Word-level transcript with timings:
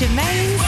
Germains. 0.00 0.62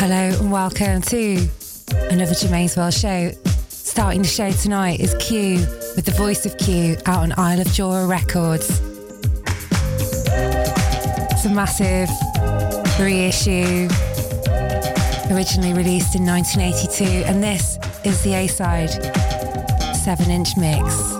Hello 0.00 0.16
and 0.40 0.50
welcome 0.50 1.00
to 1.02 1.48
another 2.10 2.34
Germaine's 2.34 2.76
World 2.76 2.92
show. 2.92 3.30
Starting 3.68 4.22
the 4.22 4.26
show 4.26 4.50
tonight 4.50 4.98
is 4.98 5.14
Q 5.20 5.58
with 5.94 6.06
the 6.06 6.14
voice 6.16 6.44
of 6.44 6.58
Q 6.58 6.96
out 7.06 7.18
on 7.18 7.32
Isle 7.38 7.60
of 7.60 7.68
Jura 7.68 8.04
Records. 8.08 8.95
A 11.46 11.48
massive 11.48 12.10
reissue, 12.98 13.88
originally 15.32 15.74
released 15.74 16.16
in 16.16 16.26
1982, 16.26 17.04
and 17.24 17.40
this 17.40 17.78
is 18.02 18.20
the 18.24 18.34
A 18.34 18.48
side, 18.48 18.90
7 19.94 20.28
inch 20.28 20.56
mix. 20.56 21.15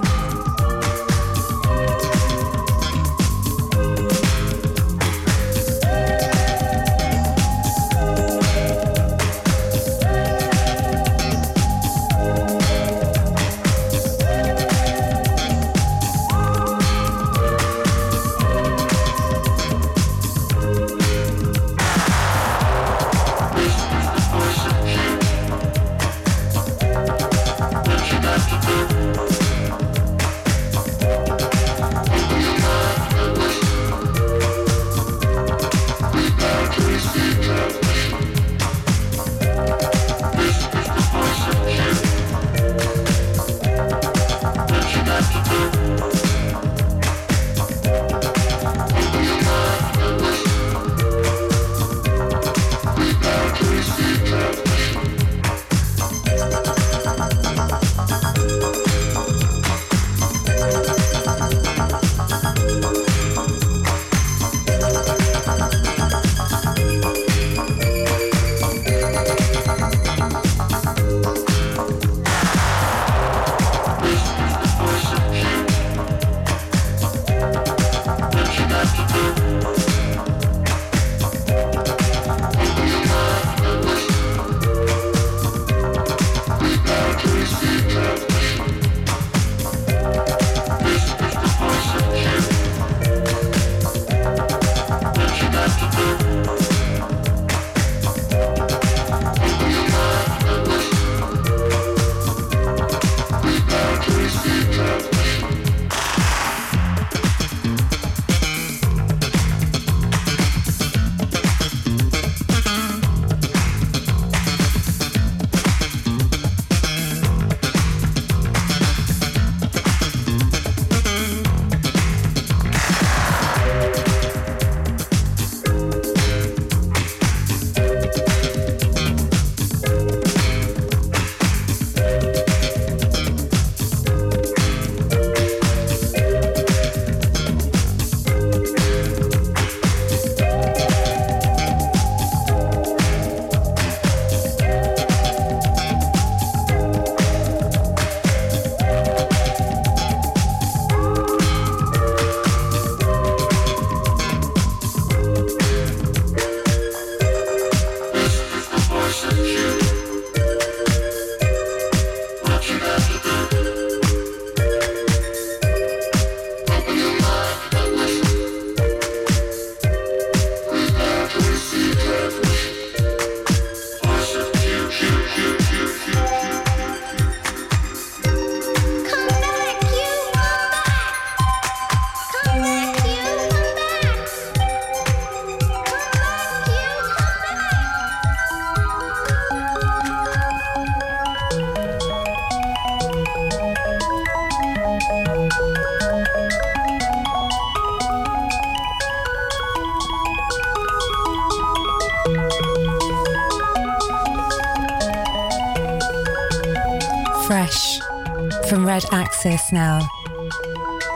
Now. 209.72 210.00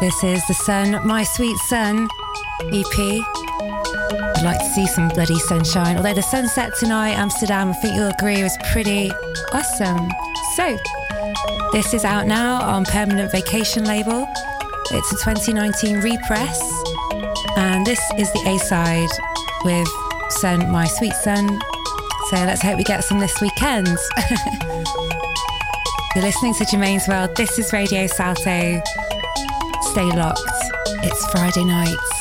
This 0.01 0.25
is 0.25 0.47
the 0.47 0.55
Sun, 0.55 1.07
My 1.07 1.23
Sweet 1.23 1.57
Sun 1.69 2.09
EP. 2.73 2.99
I'd 2.99 4.43
like 4.43 4.59
to 4.59 4.71
see 4.75 4.87
some 4.87 5.09
bloody 5.09 5.39
sunshine. 5.39 5.97
Although 5.97 6.15
the 6.15 6.23
sunset 6.23 6.73
tonight, 6.79 7.13
Amsterdam, 7.13 7.71
I 7.71 7.73
think 7.75 7.95
you'll 7.95 8.09
agree, 8.09 8.43
was 8.43 8.57
pretty 8.73 9.11
awesome. 9.53 10.09
So, 10.57 10.77
this 11.73 11.95
is 11.95 12.05
out 12.05 12.27
now 12.27 12.63
on 12.63 12.85
Permanent 12.85 13.31
Vacation 13.31 13.85
label. 13.85 14.27
It's 14.91 15.13
a 15.13 15.17
2019 15.25 16.01
repress, 16.01 16.61
and 17.57 17.87
this 17.87 18.01
is 18.19 18.33
the 18.33 18.43
A 18.47 18.59
side 18.59 19.11
with 19.65 19.89
Sun, 20.31 20.71
My 20.71 20.87
Sweet 20.87 21.15
Sun. 21.15 21.61
So 22.31 22.37
let's 22.37 22.63
hope 22.63 22.79
we 22.79 22.85
get 22.85 23.05
some 23.05 23.19
this 23.19 23.41
weekend. 23.41 23.89
You're 26.17 26.25
listening 26.25 26.55
to 26.55 26.65
Germaine's 26.65 27.07
World. 27.07 27.37
This 27.37 27.57
is 27.57 27.73
Radio 27.73 28.09
Salto. 28.09 28.83
Stay 29.93 30.11
locked. 30.17 30.43
It's 31.05 31.31
Friday 31.31 31.65
night. 31.65 32.20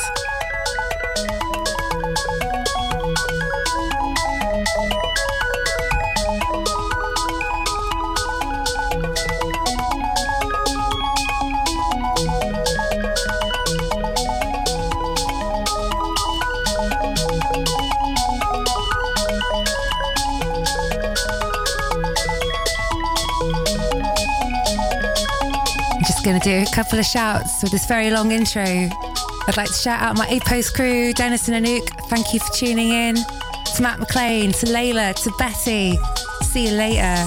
Going 26.30 26.40
to 26.40 26.48
do 26.48 26.70
a 26.70 26.74
couple 26.74 26.96
of 26.96 27.04
shouts 27.04 27.60
with 27.60 27.72
this 27.72 27.86
very 27.86 28.08
long 28.10 28.30
intro. 28.30 28.62
I'd 28.62 29.56
like 29.56 29.66
to 29.66 29.74
shout 29.74 30.00
out 30.00 30.16
my 30.16 30.28
A-Post 30.28 30.74
crew, 30.74 31.12
Dennis 31.12 31.48
and 31.48 31.66
Anouk. 31.66 32.08
Thank 32.08 32.32
you 32.32 32.38
for 32.38 32.52
tuning 32.52 32.90
in. 32.90 33.16
To 33.16 33.82
Matt 33.82 33.98
McLean, 33.98 34.52
to 34.52 34.66
Layla, 34.66 35.12
to 35.24 35.32
Betty. 35.38 35.98
See 36.44 36.68
you 36.68 36.74
later. 36.76 37.26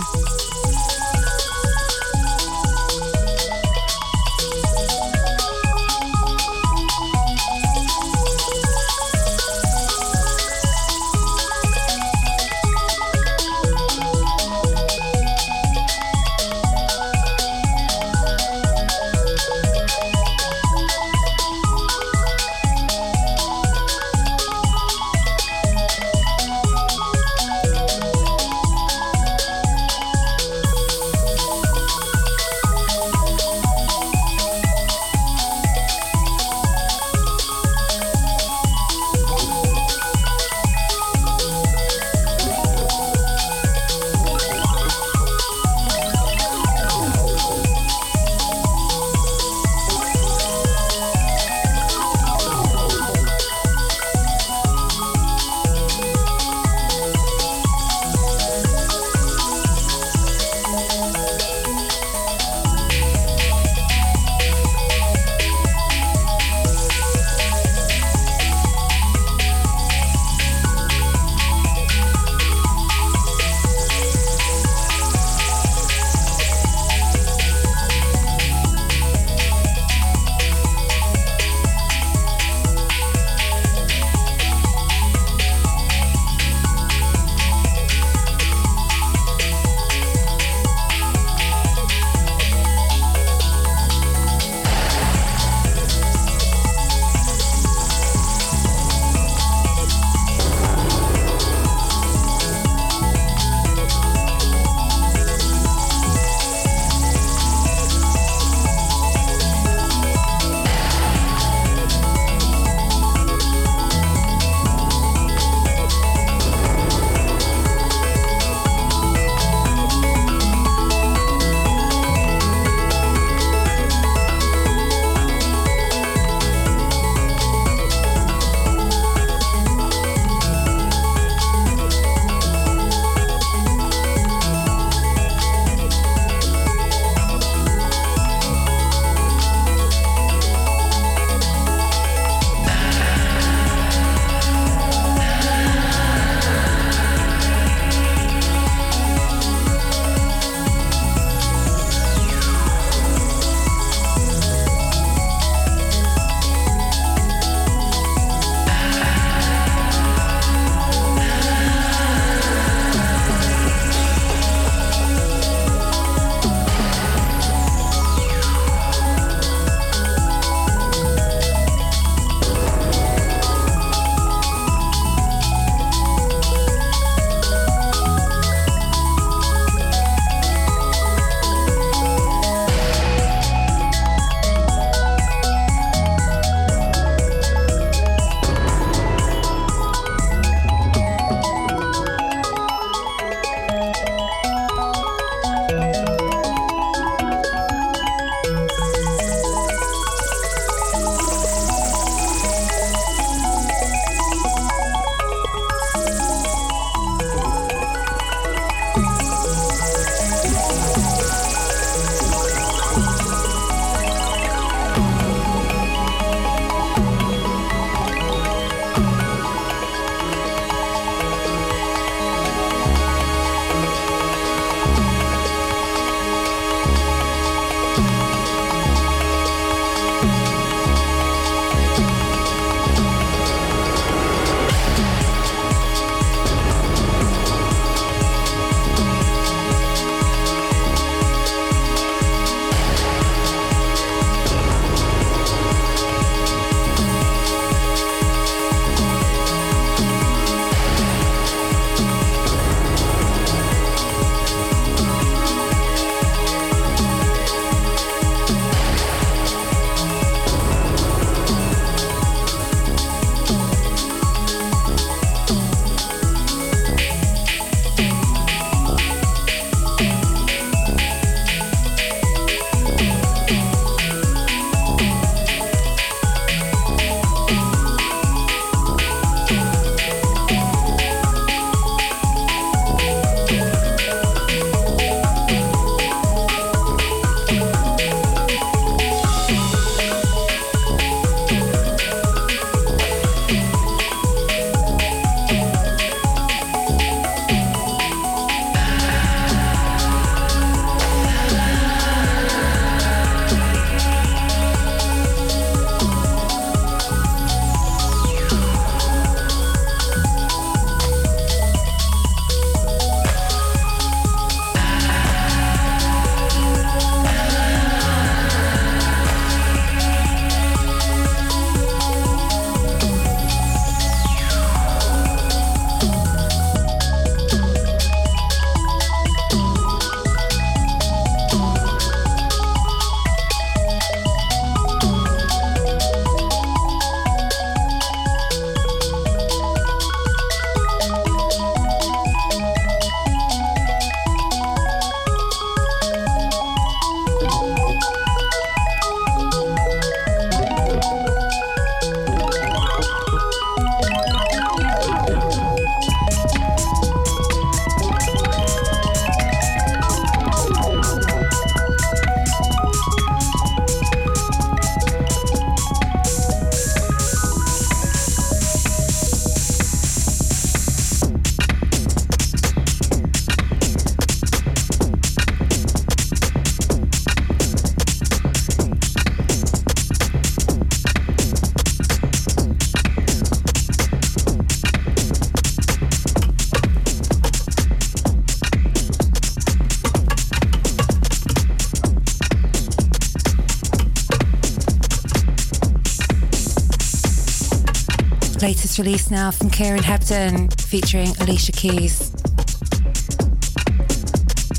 Latest 398.94 399.08
release 399.08 399.32
now 399.32 399.50
from 399.50 399.70
Kieran 399.70 400.02
Hebden 400.02 400.70
featuring 400.82 401.30
Alicia 401.40 401.72
Keys. 401.72 402.32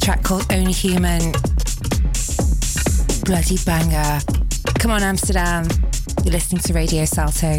track 0.00 0.22
called 0.22 0.44
Only 0.52 0.72
Human. 0.72 1.32
Bloody 3.24 3.56
banger. 3.64 4.20
Come 4.78 4.90
on, 4.90 5.02
Amsterdam. 5.02 5.66
You're 6.22 6.32
listening 6.32 6.60
to 6.62 6.72
Radio 6.74 7.04
Salto. 7.06 7.58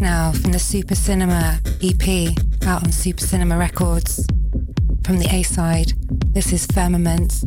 Now 0.00 0.32
from 0.32 0.50
the 0.50 0.58
Super 0.58 0.96
Cinema 0.96 1.60
EP 1.80 2.36
out 2.66 2.82
on 2.82 2.90
Super 2.90 3.24
Cinema 3.24 3.56
Records. 3.56 4.26
From 5.04 5.18
the 5.18 5.28
A 5.30 5.44
side, 5.44 5.92
this 6.34 6.52
is 6.52 6.66
Firmament. 6.66 7.44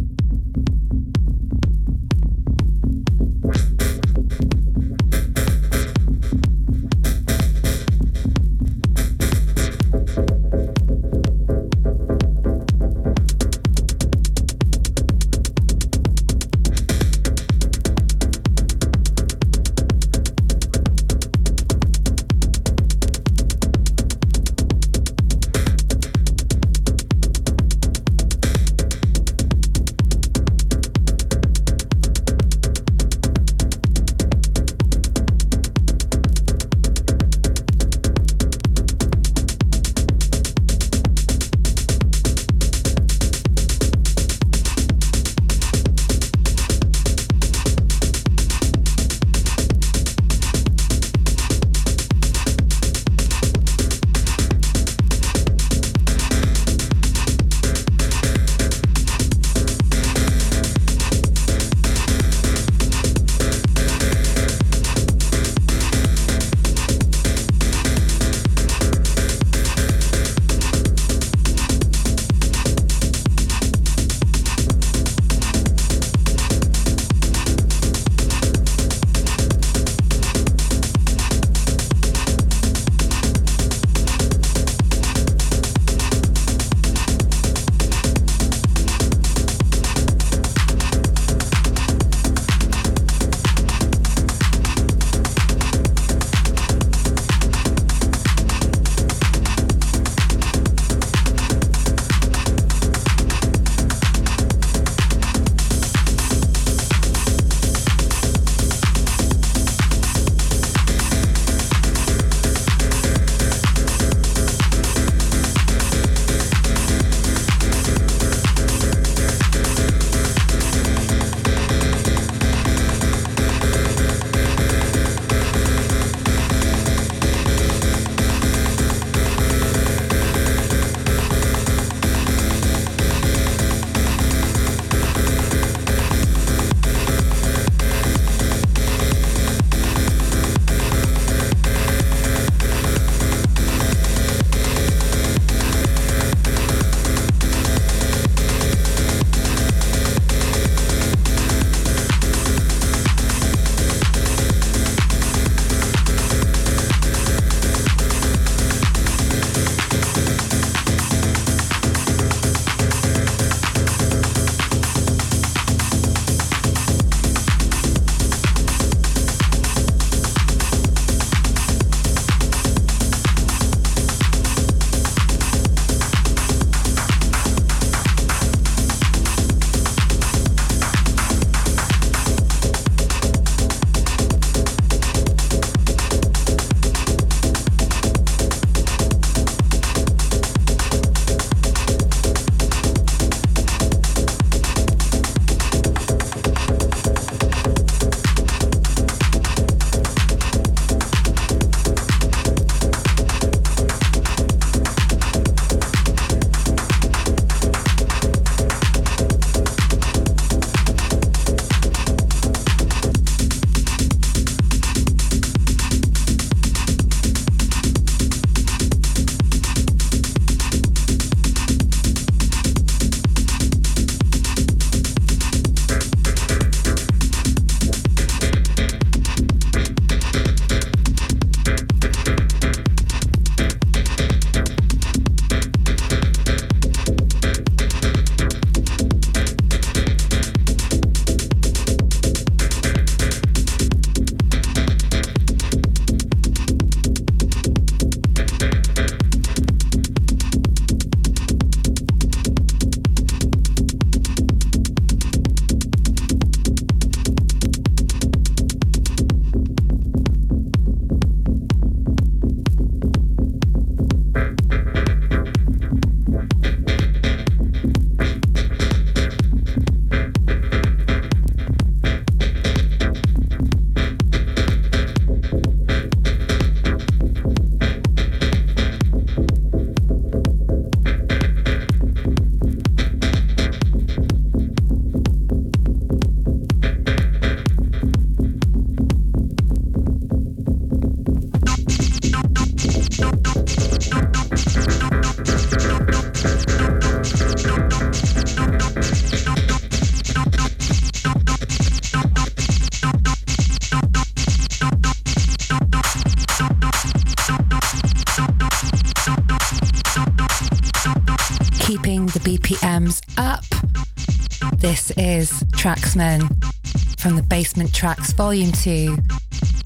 Traxman 316.12 317.22
from 317.22 317.38
the 317.38 317.44
Basement 317.44 317.94
Tracks 317.94 318.34
Volume 318.34 318.74
2 318.74 319.16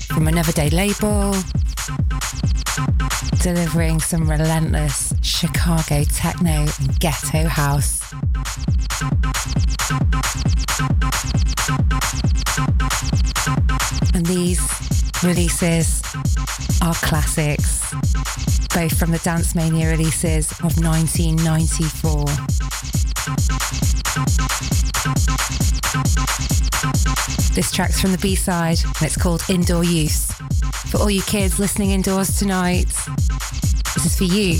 from 0.07 0.27
Another 0.27 0.51
Day 0.51 0.71
label, 0.71 1.35
delivering 3.43 3.99
some 3.99 4.27
relentless 4.27 5.13
Chicago 5.21 6.03
techno 6.03 6.65
and 6.79 6.99
ghetto 6.99 7.47
house. 7.47 8.01
And 14.15 14.25
these 14.25 14.61
releases 15.23 16.01
are 16.81 16.95
classics, 16.95 17.93
both 18.73 18.97
from 18.97 19.11
the 19.11 19.21
Dance 19.23 19.53
Mania 19.53 19.91
releases 19.91 20.51
of 20.63 20.75
1994. 20.81 22.54
This 27.55 27.71
track's 27.71 28.01
from 28.01 28.11
the 28.11 28.17
B 28.17 28.35
side 28.35 28.79
and 28.83 29.01
it's 29.01 29.15
called 29.15 29.41
Indoor 29.47 29.85
Use. 29.85 30.29
For 30.91 30.97
all 30.97 31.09
you 31.09 31.21
kids 31.21 31.57
listening 31.57 31.91
indoors 31.91 32.37
tonight, 32.37 32.89
this 33.95 34.05
is 34.05 34.17
for 34.17 34.25
you. 34.25 34.59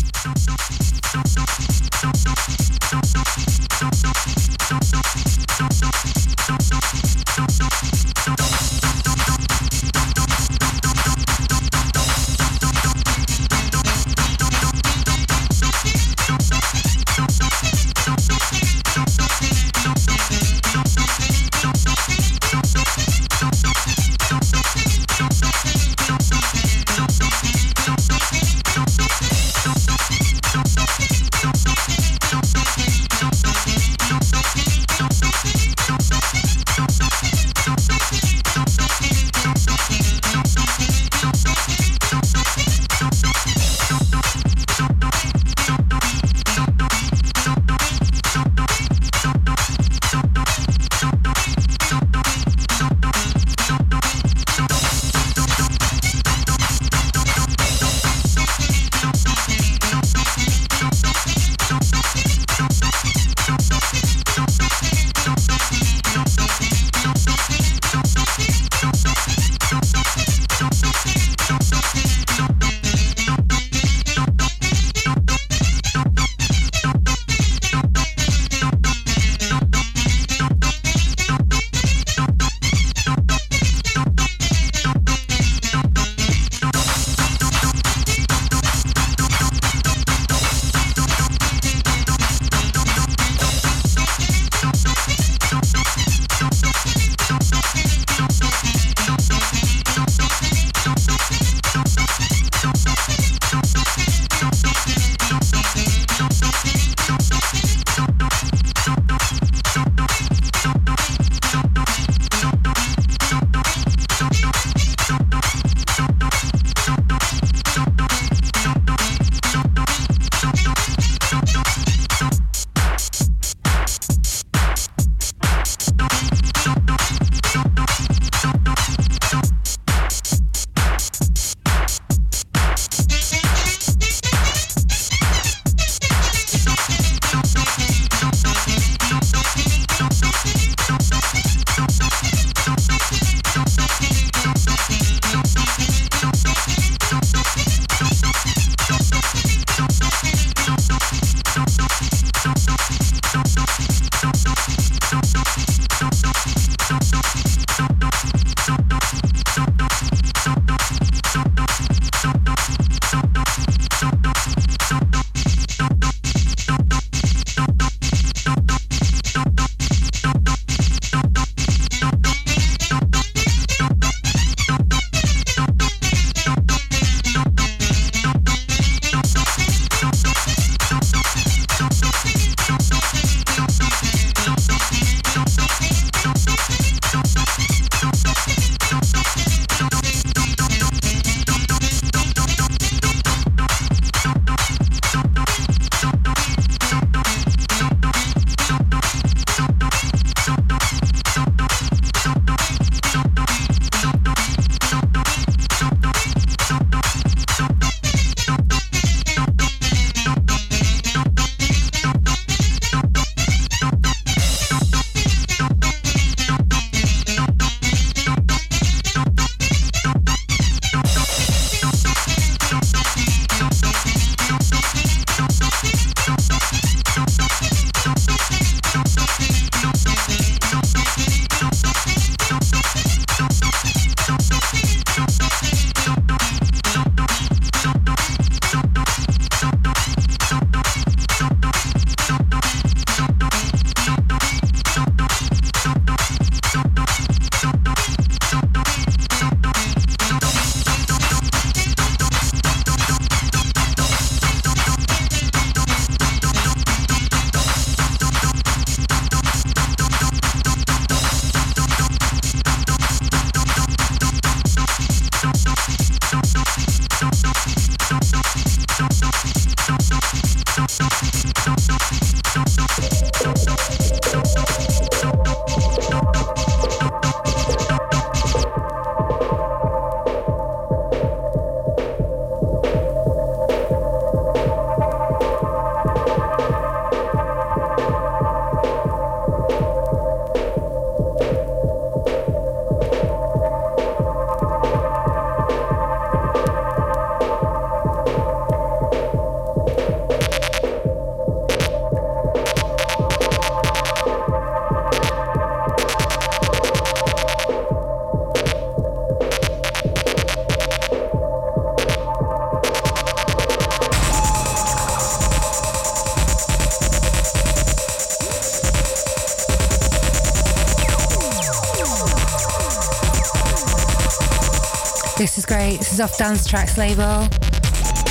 This 325.86 326.14
is. 326.14 326.20
Off 326.20 326.36
Dance 326.36 326.66
Tracks 326.66 326.98
label. 326.98 327.48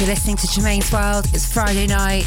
You're 0.01 0.09
listening 0.09 0.37
to 0.38 0.47
Germaine's 0.49 0.90
World. 0.90 1.25
It's 1.33 1.51
Friday 1.51 1.87
night. 1.87 2.27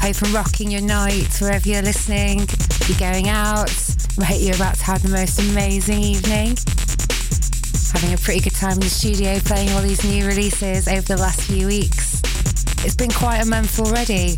Hope 0.00 0.16
I'm 0.22 0.34
rocking 0.34 0.70
your 0.70 0.80
night 0.80 1.36
wherever 1.42 1.68
you're 1.68 1.82
listening. 1.82 2.48
You're 2.88 2.98
going 2.98 3.28
out. 3.28 3.70
I 4.18 4.24
hope 4.24 4.40
you're 4.40 4.56
about 4.56 4.76
to 4.76 4.84
have 4.84 5.02
the 5.02 5.10
most 5.10 5.38
amazing 5.40 6.00
evening. 6.00 6.56
Having 7.92 8.14
a 8.14 8.18
pretty 8.18 8.40
good 8.40 8.54
time 8.54 8.72
in 8.72 8.80
the 8.80 8.88
studio 8.88 9.38
playing 9.40 9.70
all 9.72 9.82
these 9.82 10.02
new 10.04 10.26
releases 10.26 10.88
over 10.88 11.02
the 11.02 11.18
last 11.18 11.42
few 11.42 11.66
weeks. 11.66 12.22
It's 12.82 12.96
been 12.96 13.10
quite 13.10 13.42
a 13.42 13.46
month 13.46 13.78
already. 13.78 14.36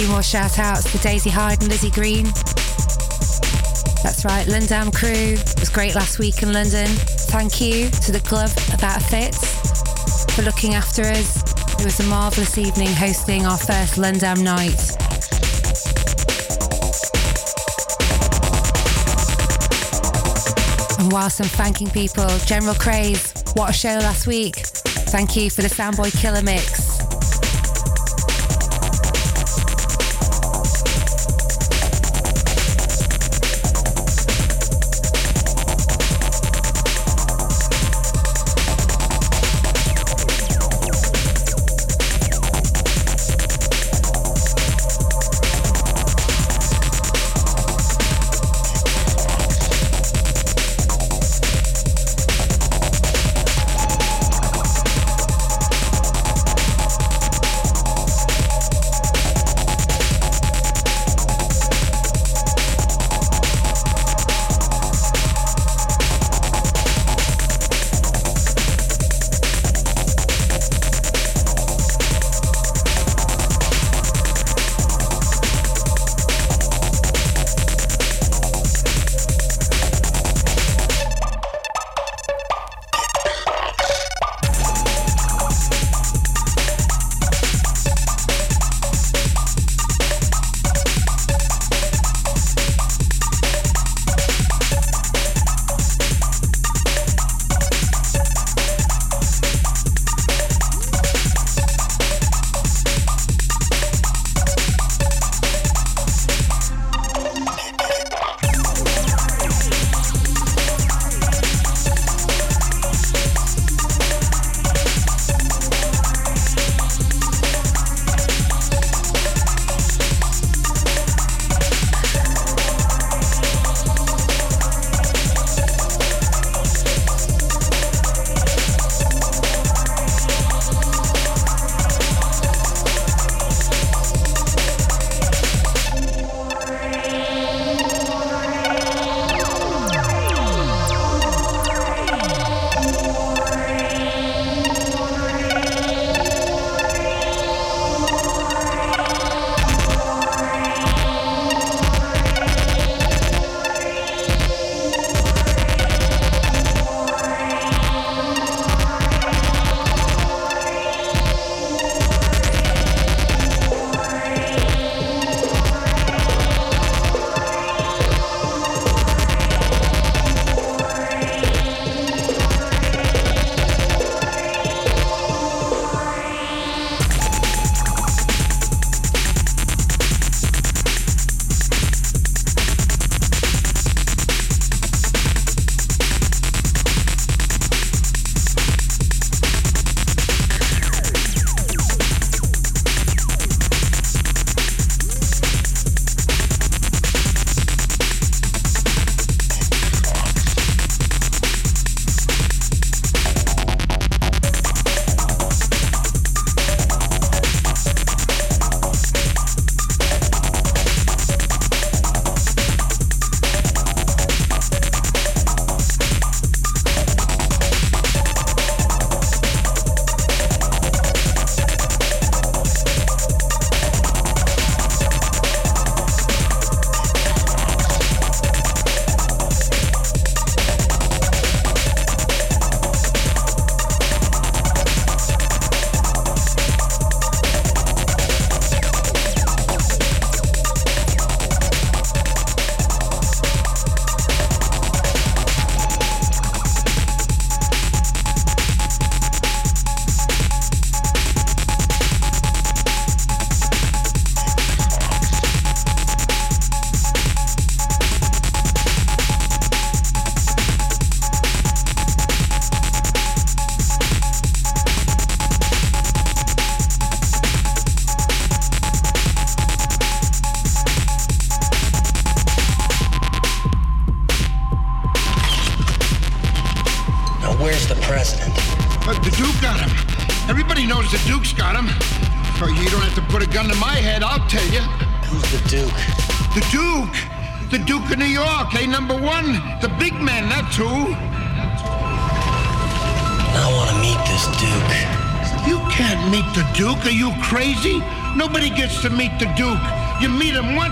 Few 0.00 0.08
more 0.08 0.22
shout 0.22 0.58
outs 0.58 0.90
to 0.92 0.98
Daisy 0.98 1.28
Hyde 1.28 1.60
and 1.60 1.68
Lizzie 1.68 1.90
Green. 1.90 2.24
That's 4.02 4.24
right, 4.24 4.46
Lundam 4.46 4.94
crew. 4.94 5.34
It 5.34 5.60
was 5.60 5.68
great 5.68 5.94
last 5.94 6.18
week 6.18 6.42
in 6.42 6.54
London. 6.54 6.86
Thank 7.28 7.60
you 7.60 7.90
to 7.90 8.12
the 8.12 8.20
club 8.20 8.50
About 8.72 9.02
Fit 9.02 9.34
for 10.32 10.42
looking 10.42 10.74
after 10.74 11.02
us. 11.02 11.42
It 11.78 11.84
was 11.84 12.00
a 12.00 12.04
marvellous 12.04 12.56
evening 12.56 12.88
hosting 12.88 13.44
our 13.44 13.58
first 13.58 13.96
Lundam 13.96 14.42
night. 14.42 14.80
And 20.98 21.12
whilst 21.12 21.40
I'm 21.42 21.48
thanking 21.48 21.90
people, 21.90 22.28
General 22.46 22.74
Craze, 22.74 23.34
what 23.54 23.68
a 23.68 23.72
show 23.74 23.98
last 23.98 24.26
week. 24.26 24.56
Thank 24.56 25.36
you 25.36 25.50
for 25.50 25.60
the 25.60 25.68
Soundboy 25.68 26.18
Killer 26.18 26.42
Mix. 26.42 26.89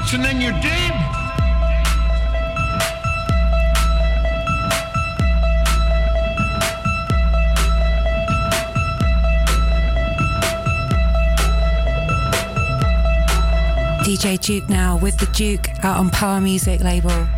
once 0.09 0.15
and 0.15 0.25
then 0.25 0.41
you're 0.41 0.53
dead. 0.63 0.93
DJ 14.05 14.39
Duke 14.41 14.69
now 14.69 14.97
with 14.97 15.19
the 15.19 15.27
Duke 15.35 15.69
out 15.85 15.99
on 15.99 16.11
Power 16.11 16.41
Music 16.41 16.81
label. 16.81 17.38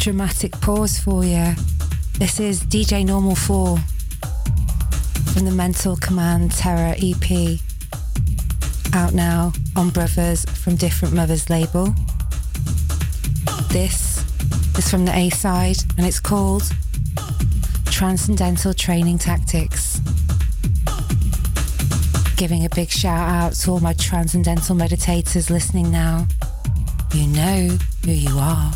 Dramatic 0.00 0.52
pause 0.62 0.98
for 0.98 1.24
you. 1.26 1.52
This 2.18 2.40
is 2.40 2.62
DJ 2.62 3.04
Normal 3.04 3.34
4 3.34 3.76
from 5.34 5.44
the 5.44 5.50
Mental 5.50 5.94
Command 5.96 6.52
Terror 6.52 6.94
EP. 6.96 7.58
Out 8.94 9.12
now 9.12 9.52
on 9.76 9.90
Brothers 9.90 10.46
from 10.46 10.76
Different 10.76 11.12
Mothers 11.12 11.50
label. 11.50 11.94
This 13.68 14.24
is 14.78 14.90
from 14.90 15.04
the 15.04 15.14
A 15.14 15.28
side 15.28 15.76
and 15.98 16.06
it's 16.06 16.18
called 16.18 16.62
Transcendental 17.84 18.72
Training 18.72 19.18
Tactics. 19.18 20.00
Giving 22.38 22.64
a 22.64 22.70
big 22.74 22.88
shout 22.88 23.28
out 23.28 23.52
to 23.52 23.72
all 23.72 23.80
my 23.80 23.92
transcendental 23.92 24.74
meditators 24.74 25.50
listening 25.50 25.90
now. 25.90 26.26
You 27.12 27.26
know 27.26 27.76
who 28.06 28.12
you 28.12 28.38
are. 28.38 28.72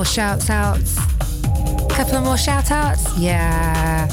More 0.00 0.04
shouts 0.06 0.48
outs. 0.48 0.96
Couple 1.90 2.16
of 2.16 2.24
more 2.24 2.38
shout 2.38 2.70
outs. 2.70 3.18
Yeah. 3.18 4.08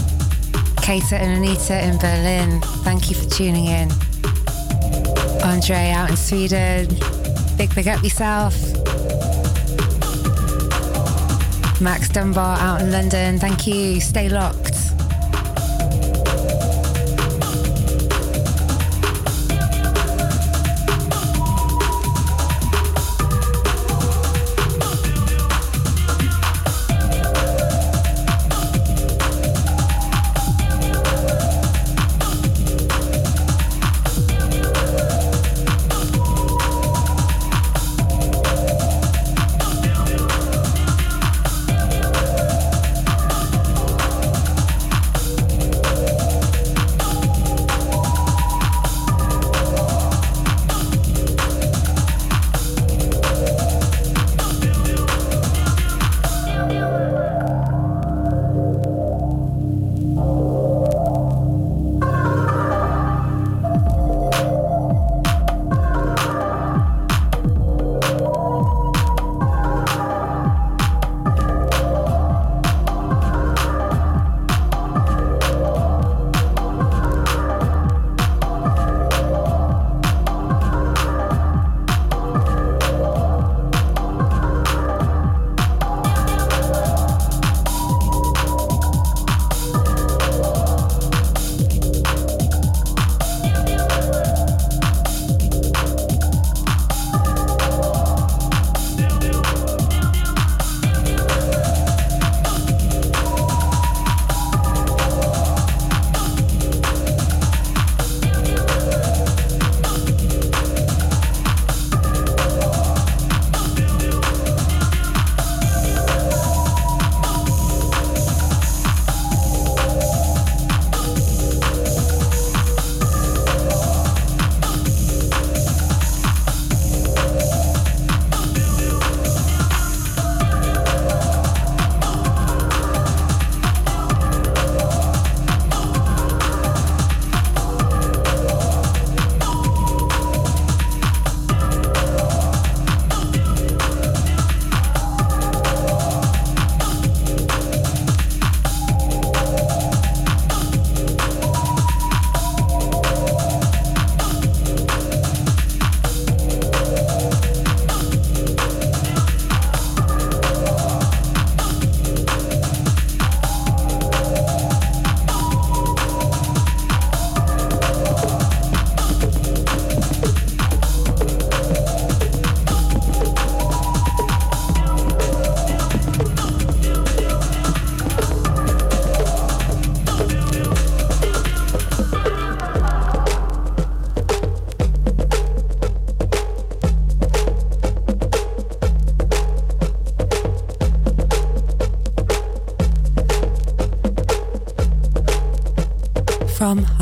Kater 0.81 1.15
and 1.15 1.37
Anita 1.37 1.81
in 1.81 1.97
Berlin. 1.97 2.59
Thank 2.83 3.09
you 3.09 3.15
for 3.15 3.29
tuning 3.29 3.67
in. 3.67 3.89
Andre 5.43 5.91
out 5.91 6.09
in 6.09 6.17
Sweden. 6.17 6.89
Big 7.57 7.73
big 7.73 7.87
up 7.87 8.03
yourself. 8.03 8.53
Max 11.79 12.09
Dunbar 12.09 12.59
out 12.59 12.81
in 12.81 12.91
London. 12.91 13.39
Thank 13.39 13.65
you. 13.65 14.01
Stay 14.01 14.27
locked. 14.27 14.66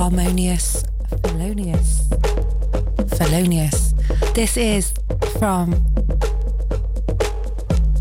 Harmonious 0.06 0.84
Thelonious. 1.24 2.08
Thelonious. 3.18 3.96
This 4.36 4.56
is 4.56 4.94
from 5.40 5.74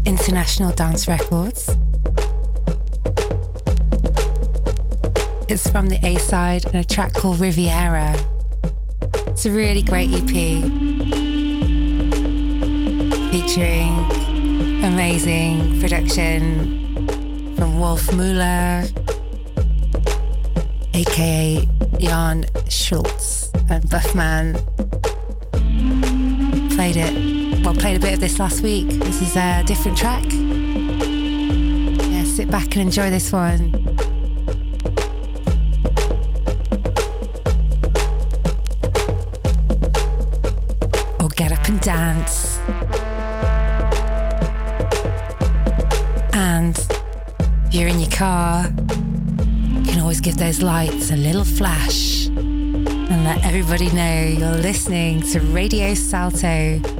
International 0.05 0.70
Dance 0.72 1.09
Records. 1.09 1.74
It's 5.48 5.66
from 5.70 5.88
the 5.88 5.98
A 6.02 6.18
side 6.18 6.66
and 6.66 6.74
a 6.74 6.84
track 6.84 7.14
called 7.14 7.40
Riviera. 7.40 8.14
It's 9.28 9.46
a 9.46 9.50
really 9.50 9.80
great 9.80 10.11
EP 10.12 10.28
featuring 13.32 13.88
amazing 14.84 15.80
production 15.80 17.57
from 17.57 17.80
Wolf 17.80 18.12
Muller, 18.12 18.84
aka 20.92 21.66
Jan 22.05 22.44
Schulte 22.68 23.50
and 23.70 23.88
Buffman. 23.88 24.55
Played 26.74 26.96
it, 26.98 27.64
well, 27.64 27.74
played 27.74 27.96
a 27.96 28.00
bit 28.00 28.12
of 28.14 28.20
this 28.20 28.38
last 28.38 28.61
week. 28.61 28.88
This 28.88 29.22
is 29.22 29.36
a 29.36 29.62
different 29.64 29.96
track. 29.96 30.24
Yeah, 32.11 32.24
sit 32.24 32.50
back 32.50 32.76
and 32.76 32.82
enjoy 32.82 33.09
this 33.09 33.32
one. 33.32 33.74
Or 41.20 41.28
get 41.30 41.52
up 41.52 41.66
and 41.68 41.80
dance. 41.80 42.59
And 46.34 46.78
you're 47.70 47.88
in 47.88 47.98
your 47.98 48.11
car, 48.11 48.70
always 50.14 50.20
give 50.20 50.36
those 50.36 50.62
lights 50.62 51.10
a 51.10 51.16
little 51.16 51.44
flash 51.44 52.26
and 52.28 53.24
let 53.24 53.44
everybody 53.44 53.90
know 53.90 54.22
you're 54.38 54.62
listening 54.62 55.20
to 55.22 55.40
Radio 55.40 55.92
Salto. 55.94 56.93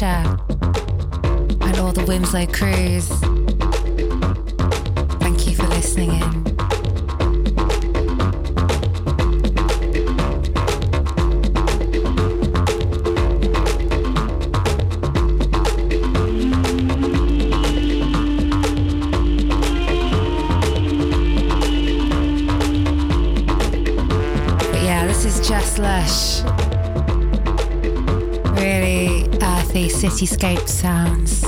share, 0.00 0.38
and 1.60 1.78
all 1.78 1.92
the 1.92 2.02
Winslow 2.08 2.46
crews. 2.46 3.29
Cityscape 30.20 30.68
sounds. 30.68 31.39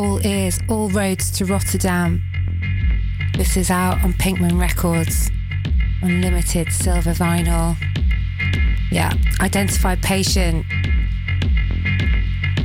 All 0.00 0.26
ears, 0.26 0.58
all 0.70 0.88
roads 0.88 1.30
to 1.30 1.44
Rotterdam. 1.44 2.22
This 3.36 3.58
is 3.58 3.70
out 3.70 4.02
on 4.02 4.14
Pinkman 4.14 4.58
Records, 4.58 5.30
unlimited 6.00 6.72
silver 6.72 7.12
vinyl. 7.12 7.76
Yeah, 8.90 9.12
identified 9.42 10.00
patient. 10.00 10.64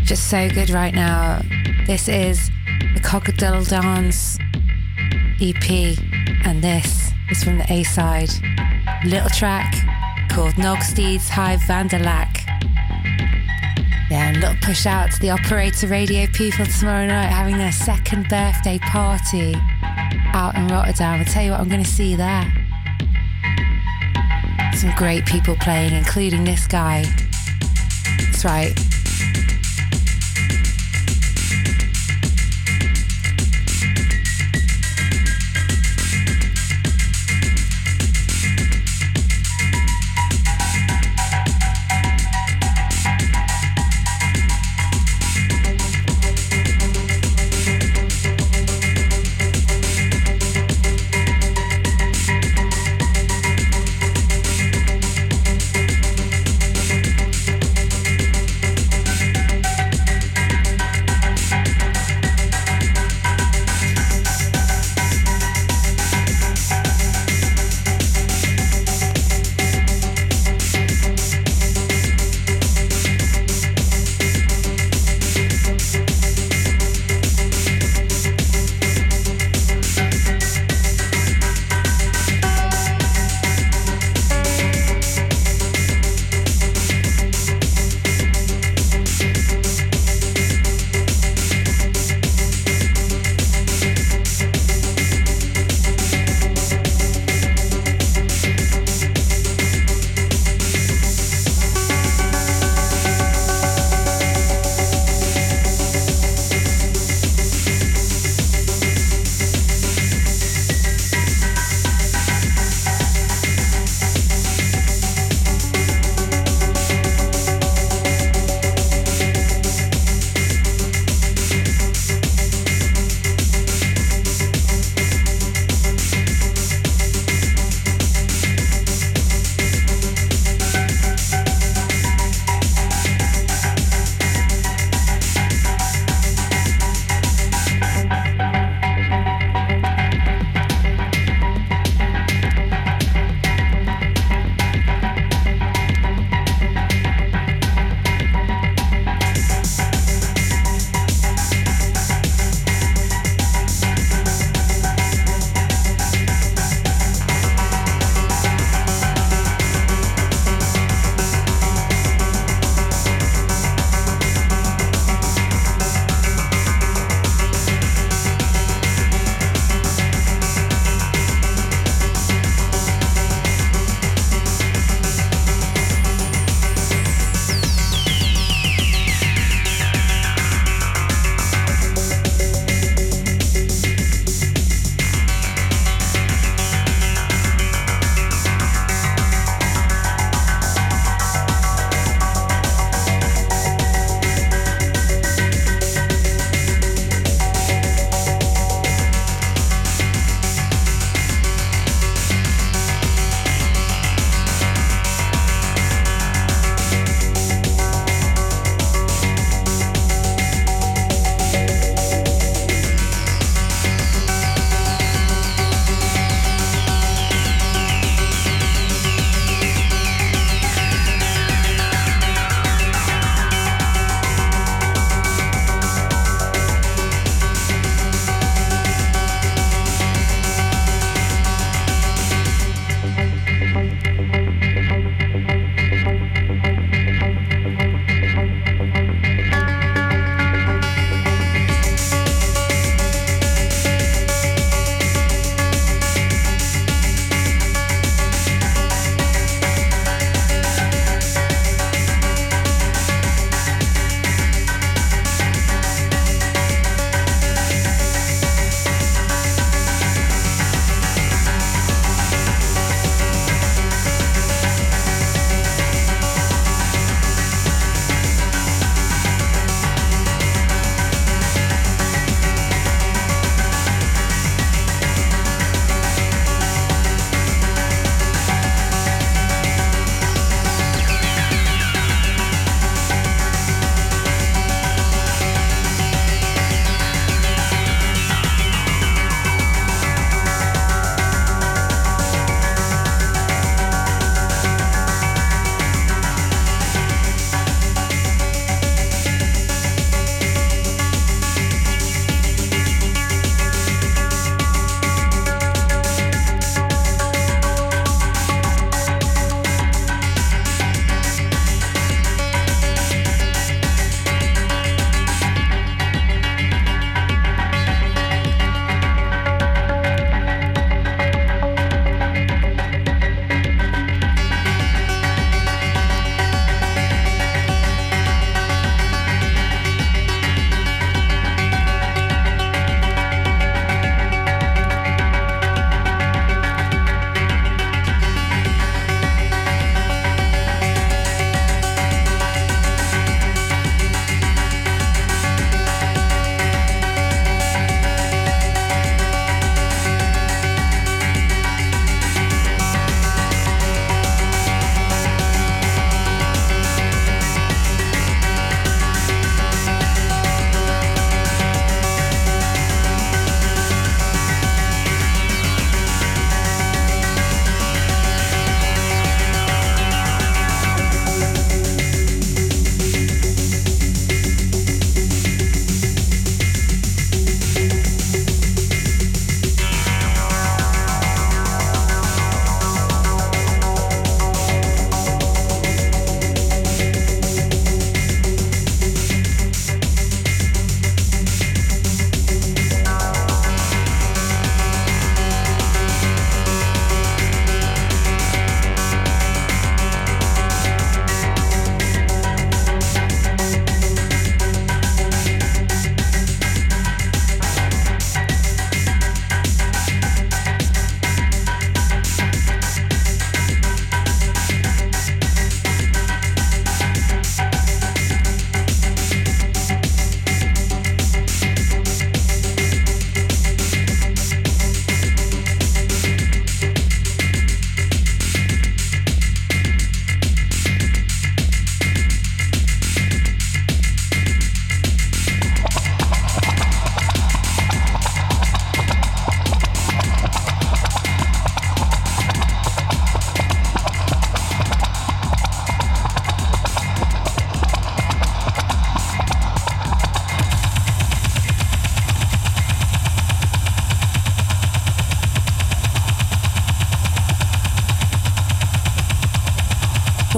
Just 0.05 0.29
so 0.29 0.49
good 0.49 0.69
right 0.69 0.93
now. 0.93 1.41
This 1.85 2.07
is 2.07 2.49
the 2.93 3.01
Cockadile 3.01 3.67
Dance 3.67 4.39
EP, 5.41 5.97
and 6.45 6.63
this 6.63 7.11
is 7.29 7.43
from 7.43 7.57
the 7.57 7.65
A 7.69 7.83
side. 7.83 8.29
Little 9.03 9.29
track 9.29 9.73
called 10.29 10.53
Nogsteeds 10.53 11.27
High 11.27 11.57
Vanderlack. 11.57 12.24
Push 14.65 14.87
out 14.87 15.11
to 15.11 15.19
the 15.19 15.29
Operator 15.29 15.85
Radio 15.85 16.25
people 16.25 16.65
tomorrow 16.65 17.05
night 17.05 17.27
having 17.27 17.55
their 17.55 17.71
second 17.71 18.27
birthday 18.27 18.79
party 18.79 19.53
out 20.33 20.55
in 20.55 20.67
Rotterdam. 20.67 21.19
I'll 21.19 21.25
tell 21.25 21.43
you 21.43 21.51
what, 21.51 21.59
I'm 21.59 21.69
going 21.69 21.83
to 21.83 21.89
see 21.89 22.15
there. 22.15 22.51
Some 24.73 24.91
great 24.95 25.23
people 25.27 25.55
playing, 25.57 25.93
including 25.93 26.45
this 26.45 26.65
guy. 26.65 27.03
That's 28.17 28.43
right. 28.43 28.84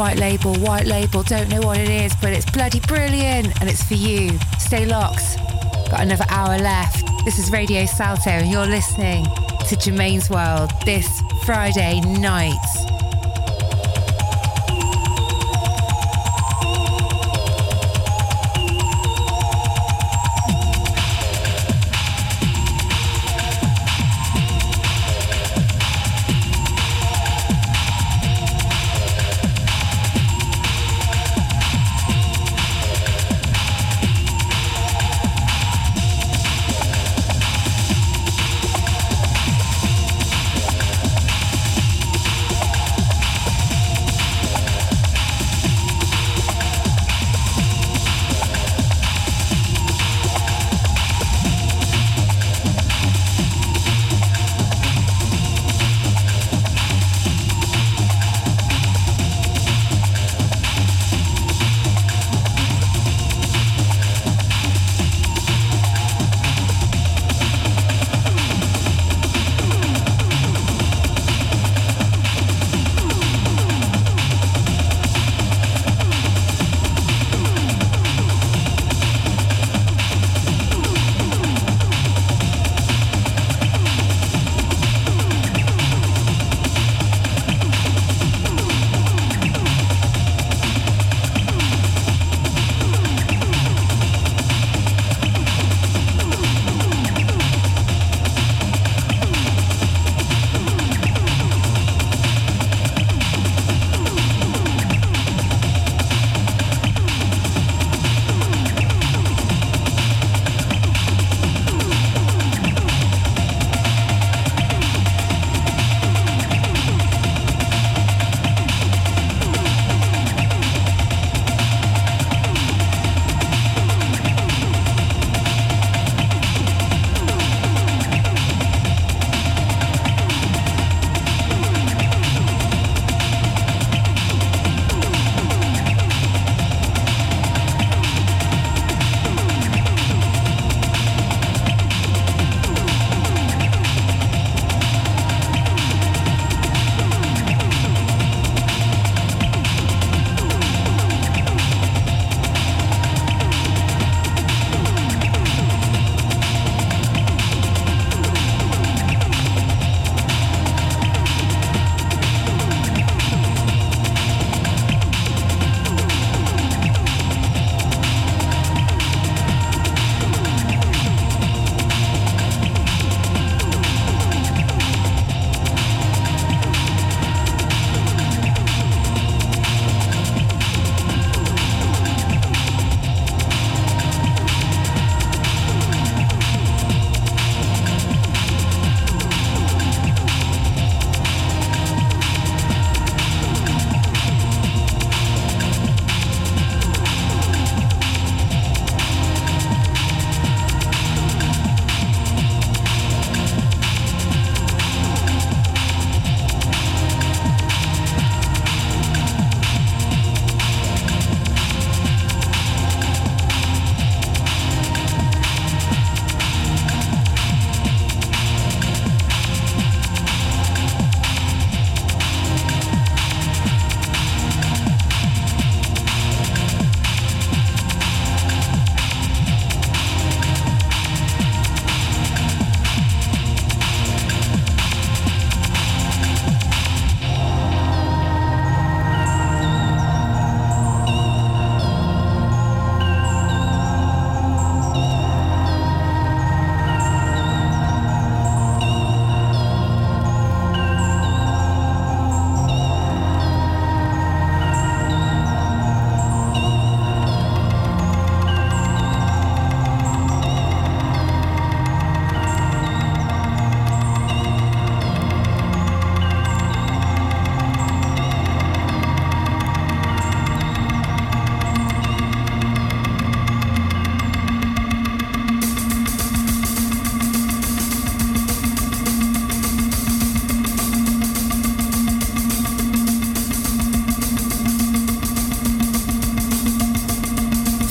White 0.08 0.20
label, 0.20 0.56
white 0.60 0.86
label, 0.86 1.22
don't 1.22 1.50
know 1.50 1.60
what 1.60 1.78
it 1.78 1.90
is, 1.90 2.16
but 2.22 2.32
it's 2.32 2.50
bloody 2.50 2.80
brilliant 2.80 3.60
and 3.60 3.70
it's 3.70 3.84
for 3.84 3.96
you. 3.96 4.40
Stay 4.58 4.86
locked. 4.86 5.36
Got 5.92 6.00
another 6.00 6.24
hour 6.30 6.58
left. 6.58 7.06
This 7.26 7.38
is 7.38 7.52
Radio 7.52 7.86
Salto 7.86 8.30
and 8.30 8.50
you're 8.50 8.66
listening 8.66 9.26
to 9.68 9.76
Germaine's 9.76 10.30
World 10.30 10.72
this 10.86 11.22
Friday 11.46 12.00
night. 12.00 12.97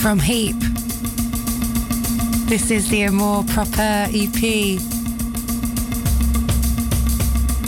From 0.06 0.20
Heap. 0.20 0.54
This 2.46 2.70
is 2.70 2.88
the 2.90 3.06
Amore 3.06 3.42
Proper 3.42 4.06
EP. 4.14 4.40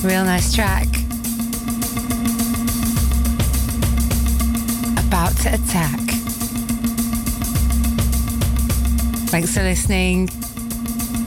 Real 0.04 0.24
nice 0.24 0.54
track. 0.54 0.86
About 5.04 5.36
to 5.38 5.48
attack. 5.52 5.98
Thanks 9.30 9.52
for 9.52 9.64
listening. 9.64 10.26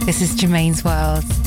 This 0.05 0.21
is 0.21 0.33
Germaine's 0.33 0.85
World. 0.85 1.40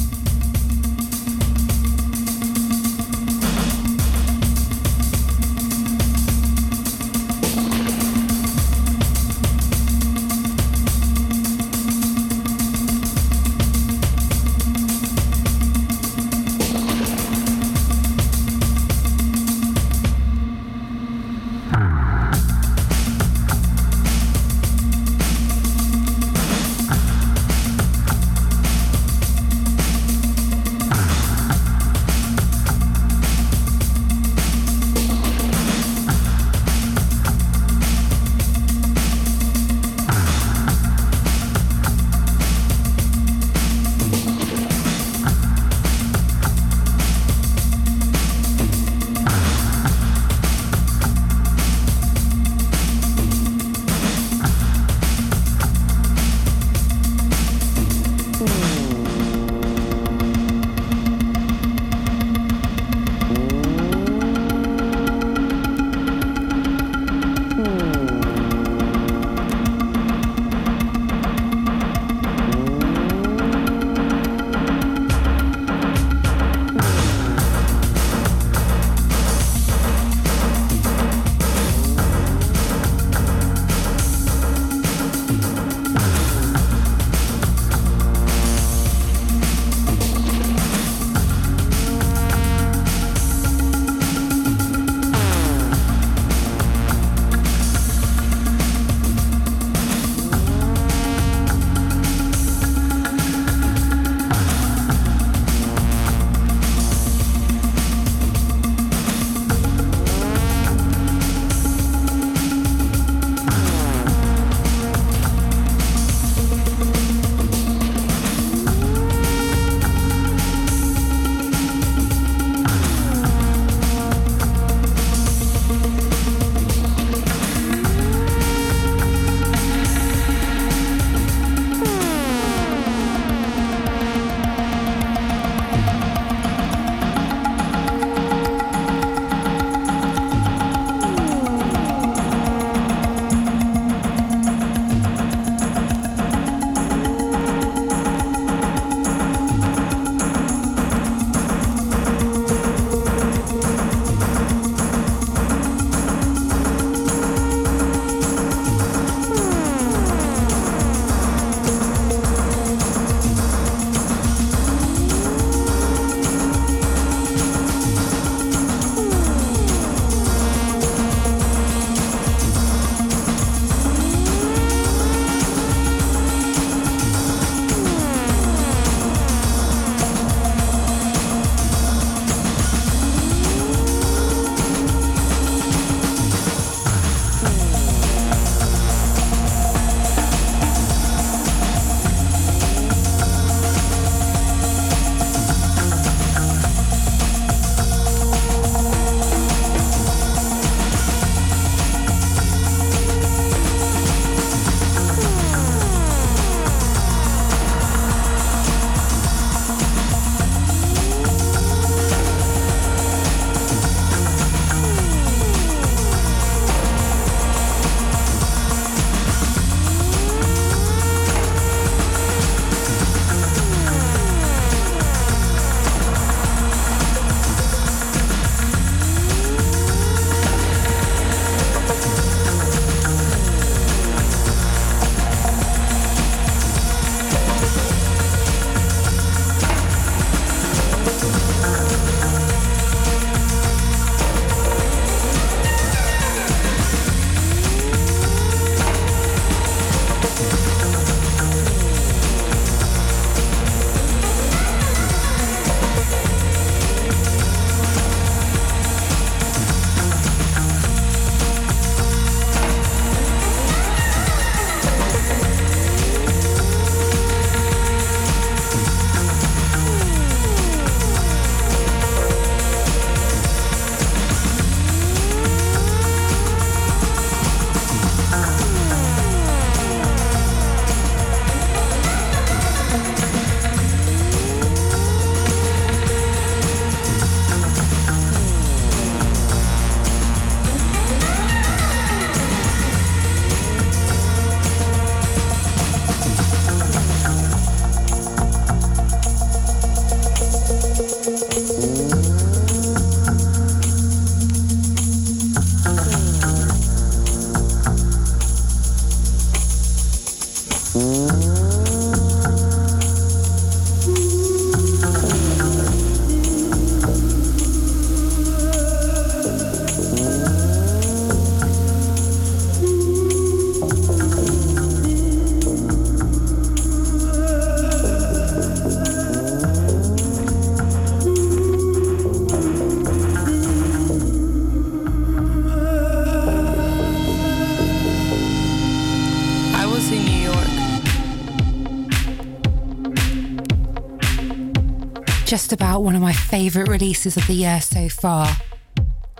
just 345.65 345.73
about 345.73 346.03
one 346.03 346.15
of 346.15 346.21
my 346.21 346.35
favourite 346.35 346.91
releases 346.91 347.39
of 347.39 347.47
the 347.47 347.55
year 347.55 347.81
so 347.81 348.07
far. 348.07 348.55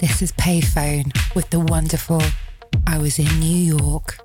This 0.01 0.23
is 0.23 0.33
Payphone 0.33 1.13
with 1.35 1.51
the 1.51 1.61
wonderful 1.61 2.23
I 2.87 2.97
Was 2.97 3.19
in 3.19 3.27
New 3.41 3.77
York. 3.77 4.24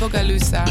Bogalusa. 0.00 0.64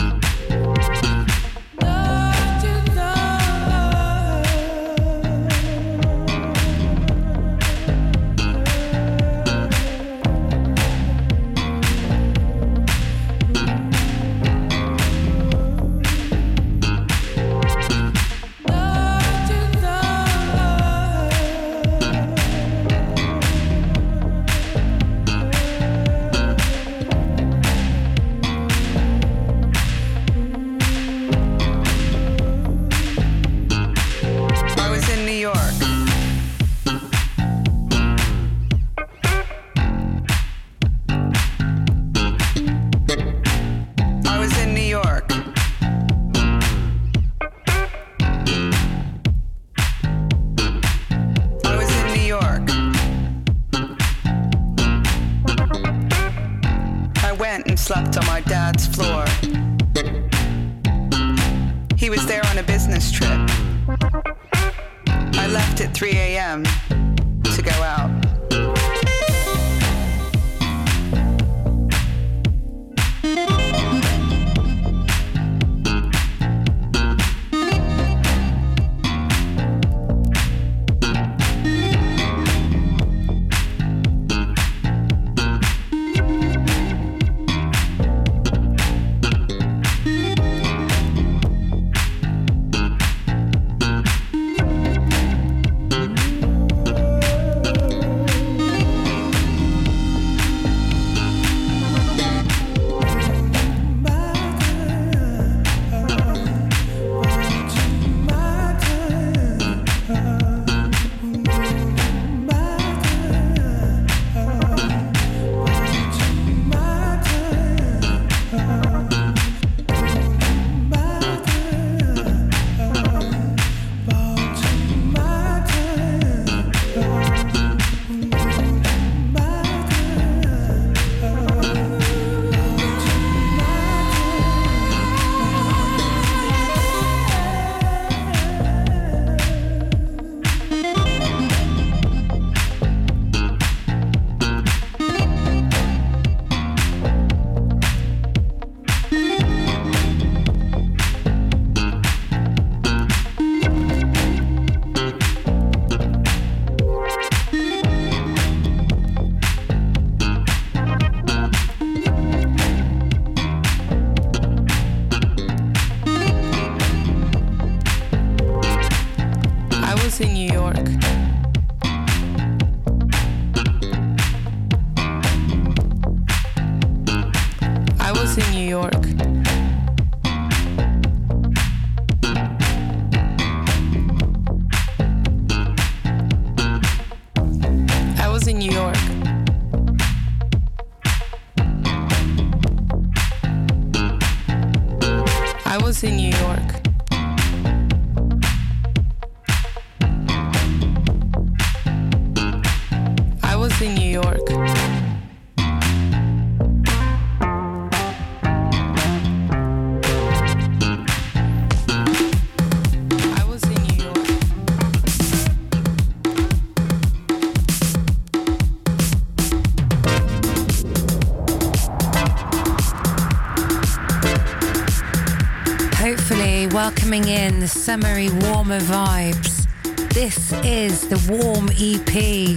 Welcoming 226.78 227.28
in 227.28 227.60
the 227.60 227.68
summery, 227.68 228.30
warmer 228.30 228.80
vibes. 228.80 229.66
This 230.14 230.54
is 230.64 231.08
the 231.10 231.18
Warm 231.28 231.70
EP. 231.70 232.56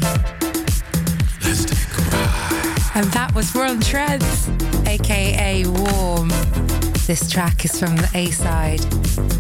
Let's 1.43 1.65
take 1.65 1.99
a 1.99 2.03
ride. 2.11 2.97
And 2.97 3.07
that 3.13 3.33
was 3.35 3.55
Ron 3.55 3.81
Trent, 3.81 4.23
aka 4.87 5.65
Warm. 5.65 6.29
This 7.07 7.31
track 7.31 7.65
is 7.65 7.81
from 7.81 7.97
the 7.97 8.11
A 8.13 8.31
side 8.31 8.85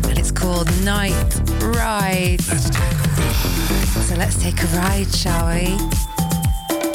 and 0.08 0.18
it's 0.18 0.30
called 0.30 0.68
Night 0.82 1.12
Ride. 1.60 2.38
Let's 2.48 2.70
take 2.70 2.80
a 2.80 3.08
ride. 3.20 4.06
So 4.08 4.14
let's 4.16 4.42
take 4.42 4.62
a 4.62 4.66
ride, 4.78 5.14
shall 5.14 5.46
we? 5.48 5.74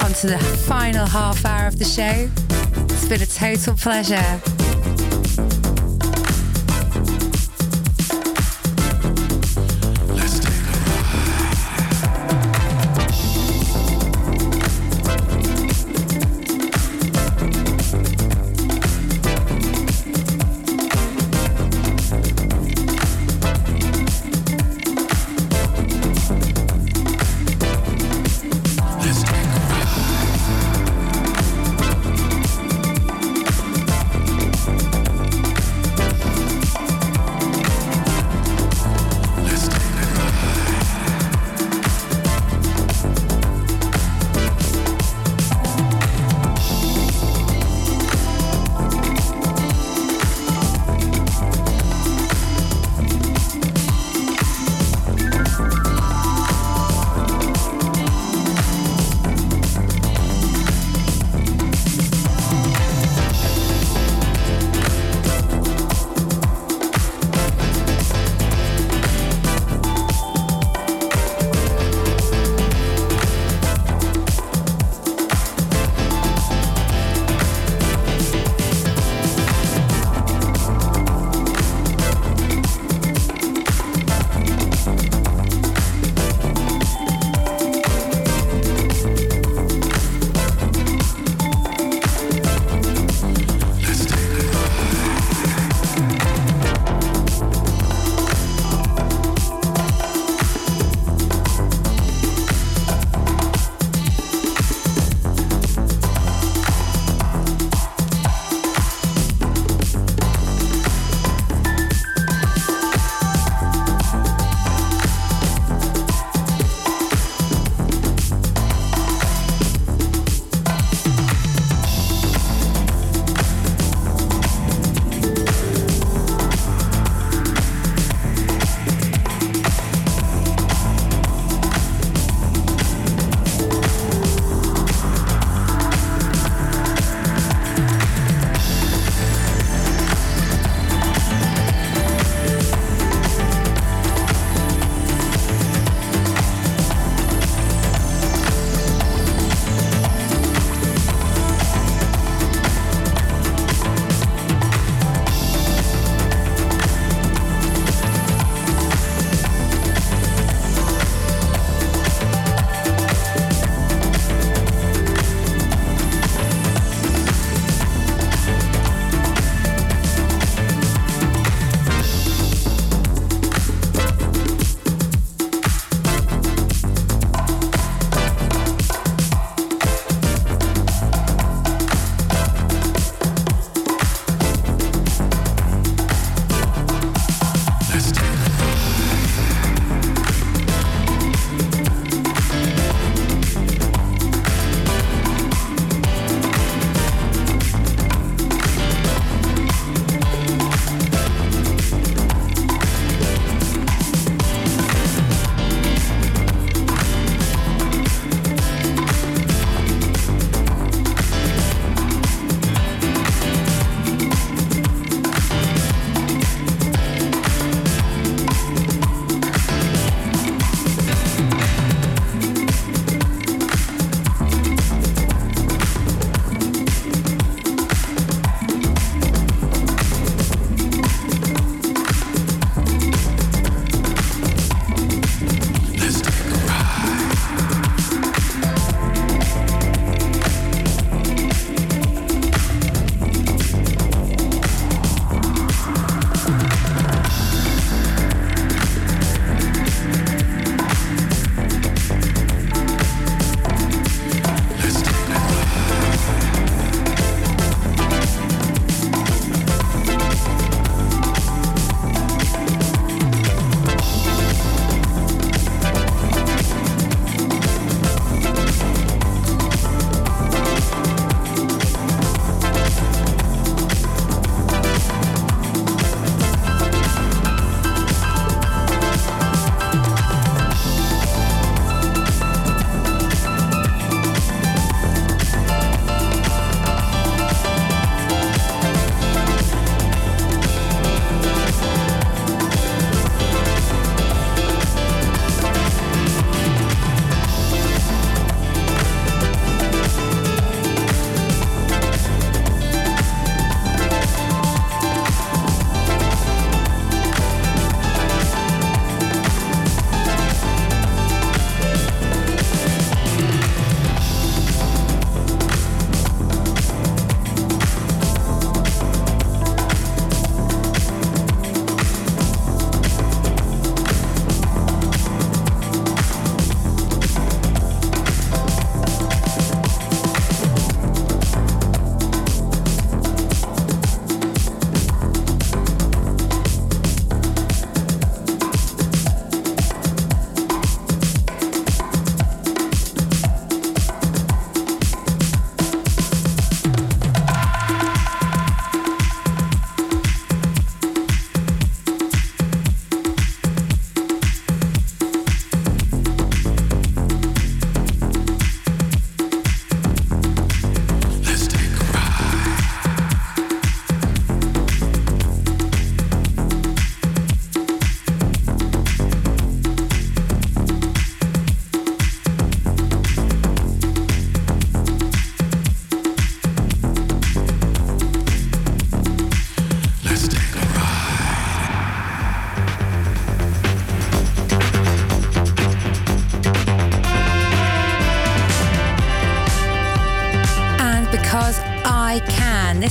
On 0.03 0.11
to 0.21 0.27
the 0.27 0.39
final 0.65 1.05
half 1.05 1.45
hour 1.45 1.67
of 1.67 1.77
the 1.77 1.85
show. 1.85 2.27
It's 2.95 3.07
been 3.07 3.21
a 3.21 3.27
total 3.27 3.75
pleasure. 3.75 4.54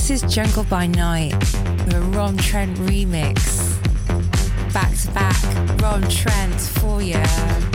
This 0.07 0.21
is 0.21 0.31
Jungle 0.31 0.63
by 0.65 0.85
Night 0.85 1.33
a 1.91 1.99
Ron 1.99 2.37
Trent 2.37 2.77
remix. 2.77 3.81
Back 4.71 4.95
to 4.97 5.11
back, 5.11 5.81
Ron 5.81 6.03
Trent 6.09 6.61
for 6.61 7.01
you. 7.01 7.74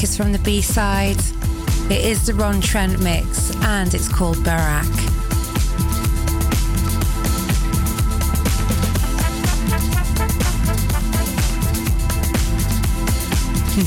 Track 0.00 0.08
is 0.08 0.16
from 0.16 0.32
the 0.32 0.38
B 0.38 0.62
side. 0.62 1.18
It 1.90 2.04
is 2.04 2.26
the 2.26 2.32
Ron 2.34 2.60
Trent 2.60 3.02
mix 3.02 3.54
and 3.64 3.92
it's 3.92 4.08
called 4.08 4.42
Barak. 4.44 4.86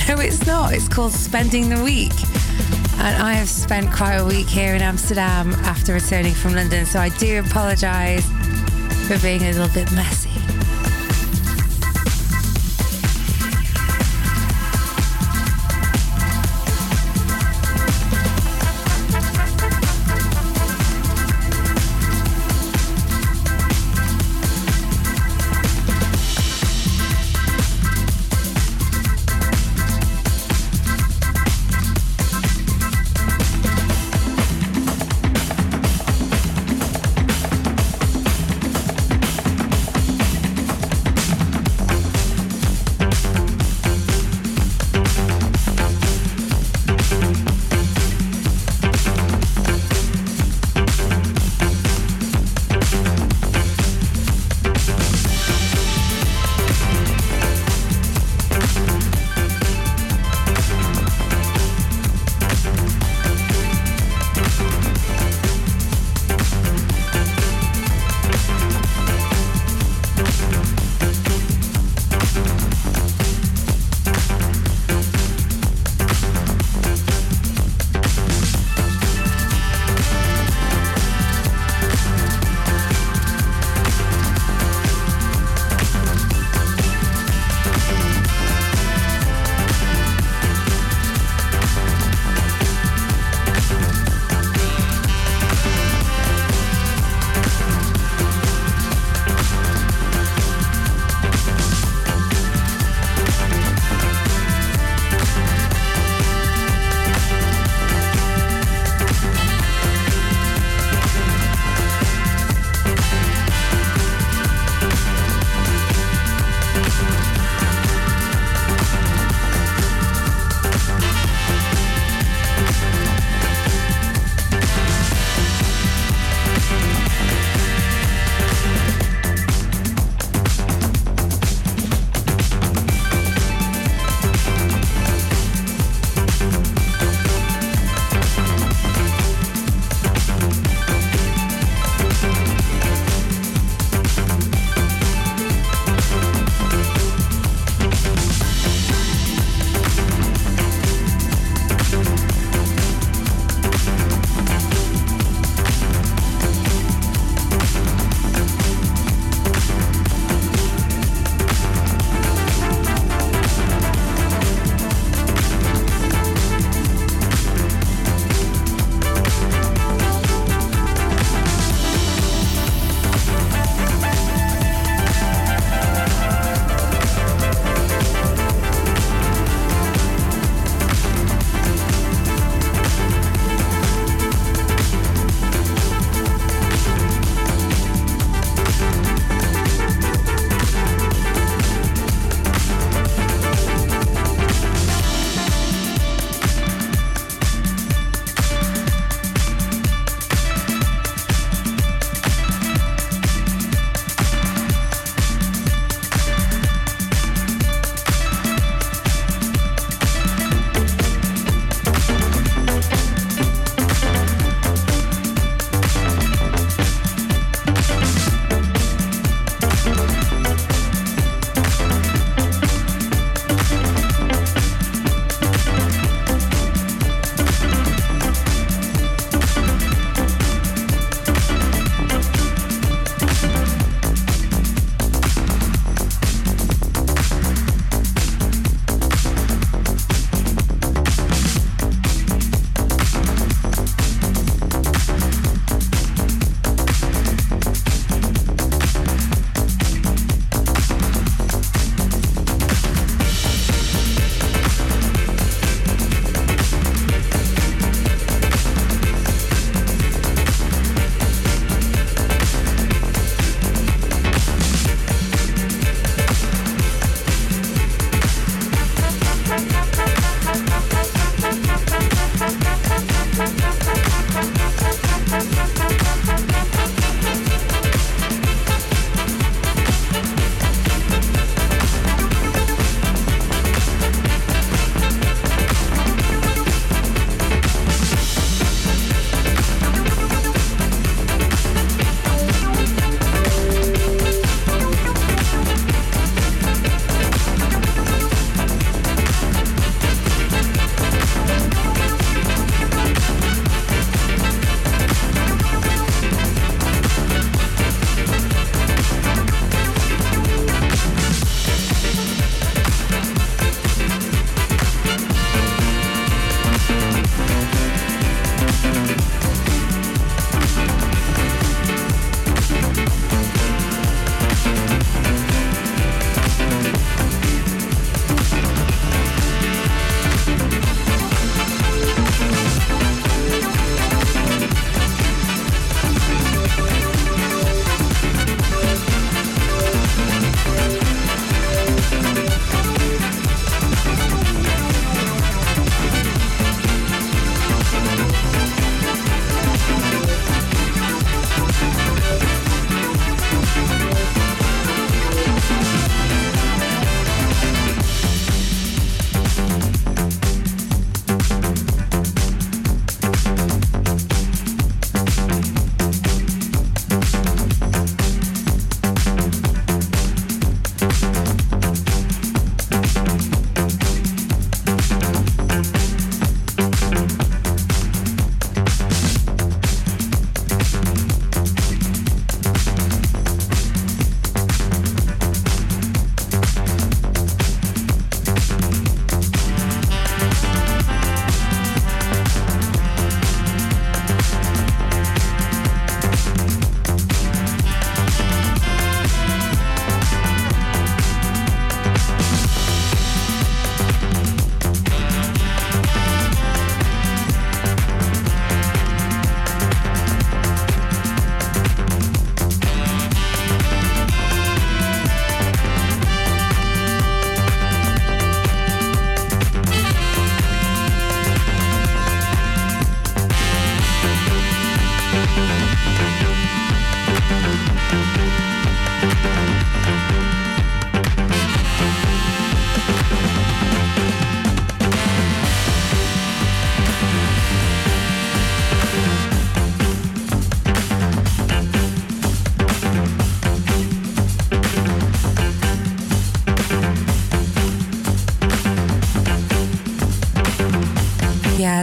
No, 0.07 0.19
it's 0.19 0.48
not. 0.48 0.73
It's 0.73 0.88
called 0.88 1.11
Spending 1.11 1.69
the 1.69 1.84
Week. 1.84 2.14
And 2.98 3.22
I 3.22 3.34
have 3.34 3.49
spent 3.49 3.91
quite 3.91 4.15
a 4.15 4.26
week 4.26 4.48
here 4.48 4.73
in 4.73 4.81
Amsterdam 4.81 5.53
after 5.65 5.94
returning 5.94 6.34
from 6.34 6.56
London, 6.56 6.85
so 6.85 6.99
I 6.99 7.10
do 7.10 7.40
apologise 7.40 8.26
for 9.07 9.19
being 9.19 9.44
a 9.44 9.52
little 9.52 9.73
bit 9.73 9.91
messy. 9.91 10.23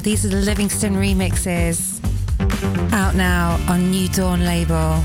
These 0.02 0.24
are 0.24 0.28
the 0.28 0.36
Livingston 0.36 0.94
remixes 0.94 2.02
out 2.93 3.14
now 3.14 3.60
on 3.68 3.90
New 3.90 4.09
Dawn 4.09 4.40
label 4.40 5.02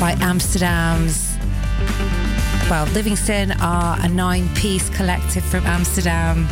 by 0.00 0.16
Amsterdam's. 0.20 1.36
Well, 2.68 2.86
Livingston 2.86 3.52
are 3.60 3.96
a 4.00 4.08
nine 4.08 4.52
piece 4.56 4.90
collective 4.90 5.44
from 5.44 5.64
Amsterdam. 5.66 6.48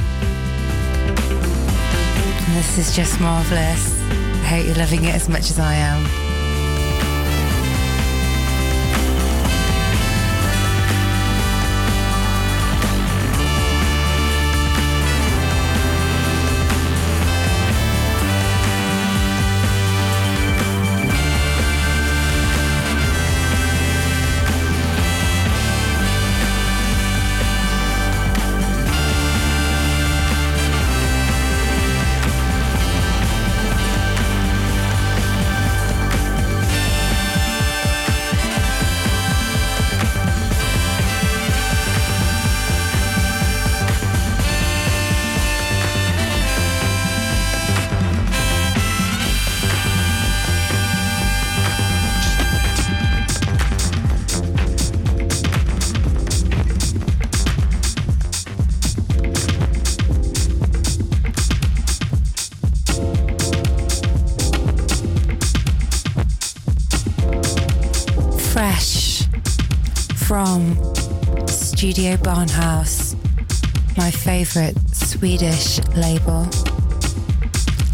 And 2.47 2.57
this 2.57 2.79
is 2.79 2.95
just 2.95 3.21
marvelous. 3.21 3.99
I 4.43 4.47
hope 4.47 4.67
you're 4.67 4.77
loving 4.77 5.05
it 5.05 5.15
as 5.15 5.29
much 5.29 5.51
as 5.51 5.59
I 5.59 5.75
am. 5.75 6.22
Barnhus, 72.43 73.15
my 73.97 74.11
favourite 74.11 74.77
Swedish 74.93 75.79
label. 75.95 76.43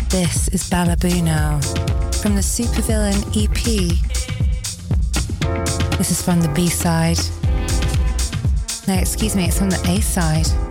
This 0.08 0.48
is 0.48 0.66
Bella 0.70 0.96
Boo 0.96 1.20
now 1.20 1.60
from 2.22 2.34
the 2.34 2.40
Supervillain 2.40 3.18
EP. 3.36 3.62
This 5.98 6.10
is 6.10 6.22
from 6.22 6.40
the 6.40 6.48
B 6.54 6.66
side. 6.68 7.18
No, 8.88 8.94
excuse 8.94 9.36
me, 9.36 9.44
it's 9.44 9.58
from 9.58 9.68
the 9.68 9.80
A 9.86 10.00
side. 10.00 10.67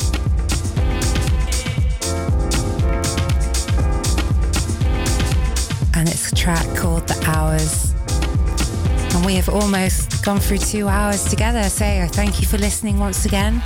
Have 9.47 9.63
almost 9.63 10.25
gone 10.25 10.39
through 10.39 10.57
two 10.57 10.89
hours 10.89 11.23
together. 11.23 11.63
So 11.69 12.05
thank 12.11 12.41
you 12.41 12.47
for 12.47 12.57
listening 12.57 12.99
once 12.99 13.23
again. 13.23 13.63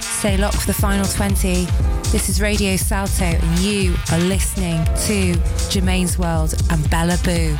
Stay 0.00 0.36
locked 0.36 0.58
for 0.58 0.66
the 0.68 0.74
final 0.74 1.04
20. 1.04 1.64
This 2.12 2.28
is 2.28 2.40
Radio 2.40 2.76
Salto, 2.76 3.24
and 3.24 3.58
you 3.58 3.96
are 4.12 4.20
listening 4.20 4.84
to 5.06 5.34
Germaine's 5.70 6.18
World 6.18 6.54
and 6.70 6.88
Bella 6.88 7.18
Boo. 7.24 7.56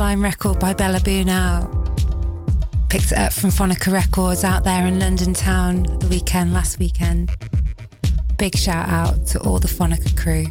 Sublime 0.00 0.22
record 0.22 0.58
by 0.58 0.72
Bella 0.72 0.98
now. 1.24 1.68
Picked 2.88 3.12
it 3.12 3.18
up 3.18 3.34
from 3.34 3.50
Phonica 3.50 3.92
Records 3.92 4.44
out 4.44 4.64
there 4.64 4.86
in 4.86 4.98
London 4.98 5.34
town 5.34 5.82
the 5.82 6.06
weekend, 6.08 6.54
last 6.54 6.78
weekend. 6.78 7.30
Big 8.38 8.56
shout 8.56 8.88
out 8.88 9.26
to 9.26 9.40
all 9.40 9.58
the 9.58 9.68
Phonica 9.68 10.16
crew. 10.16 10.46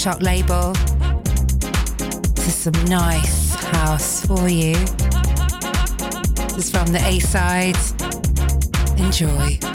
Workshop 0.00 0.22
label. 0.22 0.72
Is 2.38 2.54
some 2.54 2.84
nice 2.86 3.54
house 3.54 4.24
for 4.24 4.48
you. 4.48 4.72
This 6.54 6.56
is 6.56 6.70
from 6.70 6.86
the 6.86 7.02
A 7.04 7.18
side. 7.18 7.76
Enjoy. 8.98 9.69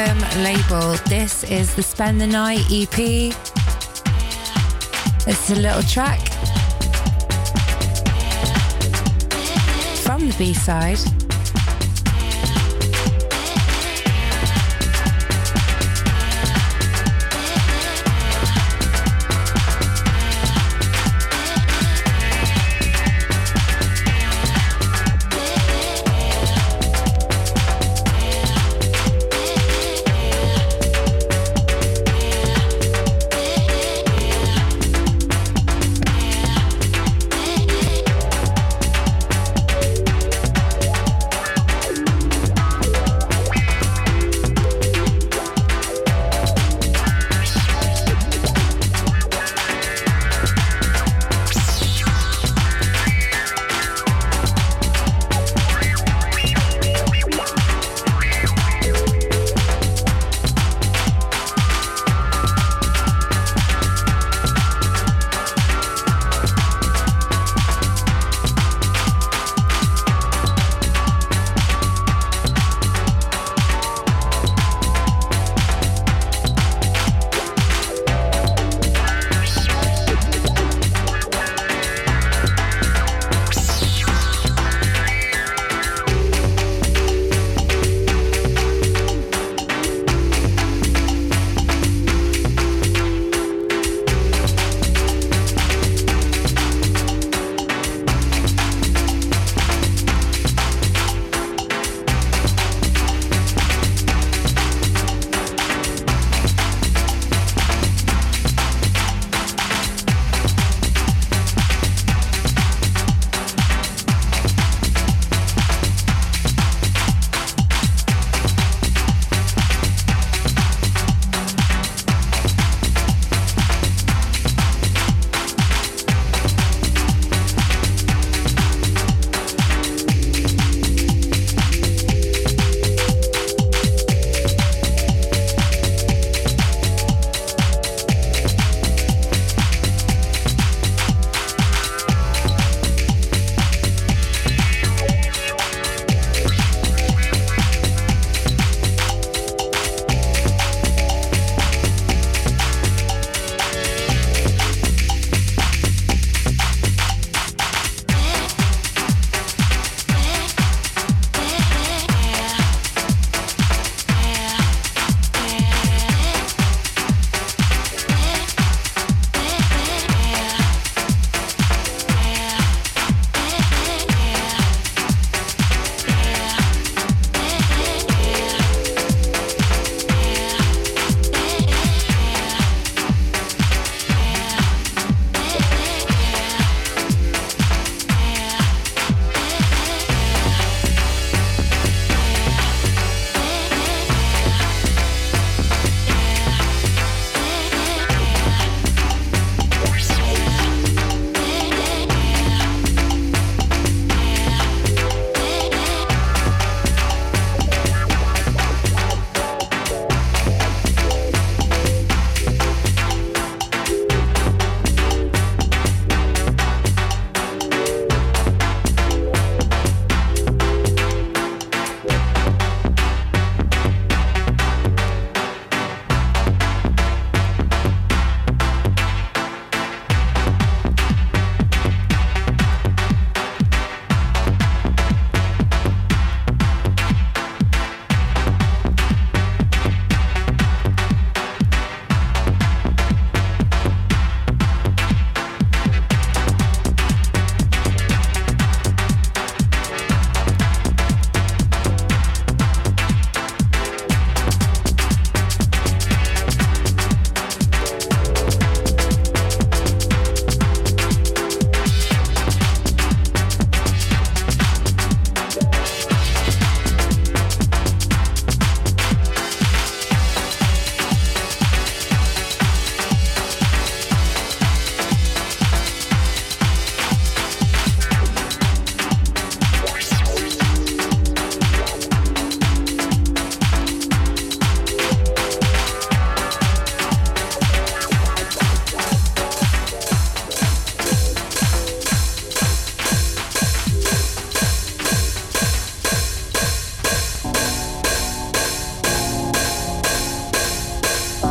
Label. 0.00 0.96
This 1.10 1.44
is 1.44 1.74
the 1.74 1.82
Spend 1.82 2.22
the 2.22 2.26
Night 2.26 2.64
EP. 2.72 2.98
It's 5.26 5.50
a 5.50 5.54
little 5.54 5.82
track 5.82 6.20
from 10.02 10.26
the 10.26 10.34
B 10.38 10.54
side. 10.54 11.19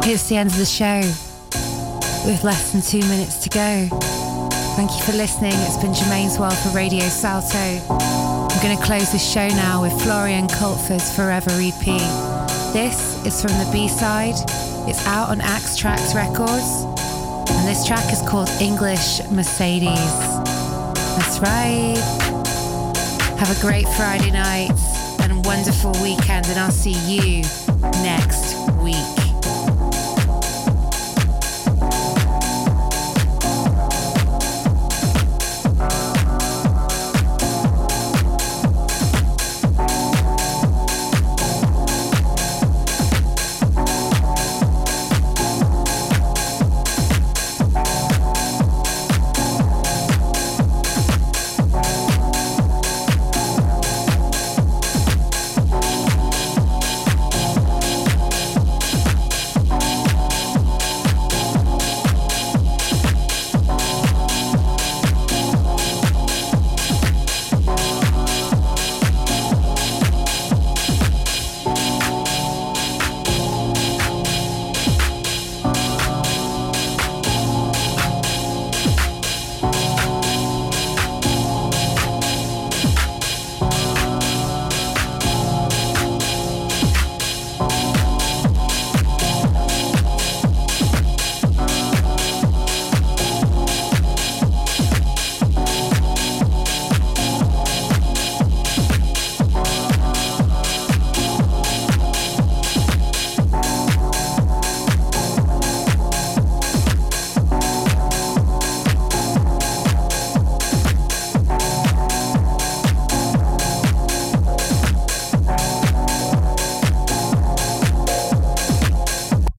Hits 0.09 0.27
the 0.27 0.37
end 0.37 0.49
of 0.49 0.57
the 0.57 0.65
show 0.65 1.01
with 2.25 2.43
less 2.43 2.71
than 2.71 2.81
two 2.81 3.07
minutes 3.09 3.37
to 3.37 3.49
go. 3.49 3.87
Thank 4.75 4.89
you 4.97 5.03
for 5.03 5.11
listening. 5.11 5.53
It's 5.53 5.77
been 5.77 5.93
Germaine's 5.93 6.39
World 6.39 6.57
for 6.57 6.69
Radio 6.69 7.01
Salto. 7.01 7.59
I'm 7.91 8.63
going 8.63 8.75
to 8.75 8.83
close 8.83 9.11
the 9.11 9.19
show 9.19 9.47
now 9.49 9.83
with 9.83 9.93
Florian 10.01 10.47
Culford's 10.47 11.15
Forever 11.15 11.51
EP. 11.51 11.85
This 12.73 13.23
is 13.23 13.39
from 13.39 13.51
the 13.59 13.69
B-side. 13.71 14.33
It's 14.89 15.05
out 15.05 15.29
on 15.29 15.41
Axe 15.41 15.77
Tracks 15.77 16.15
Records. 16.15 16.85
And 17.53 17.67
this 17.67 17.85
track 17.85 18.11
is 18.11 18.27
called 18.27 18.49
English 18.59 19.21
Mercedes. 19.29 19.93
That's 21.21 21.37
right. 21.37 22.01
Have 23.37 23.55
a 23.55 23.61
great 23.61 23.87
Friday 23.89 24.31
night 24.31 24.71
and 25.21 25.33
a 25.33 25.47
wonderful 25.47 25.91
weekend, 26.01 26.47
and 26.47 26.57
I'll 26.57 26.71
see 26.71 26.97
you 27.05 27.43
next. 28.01 28.48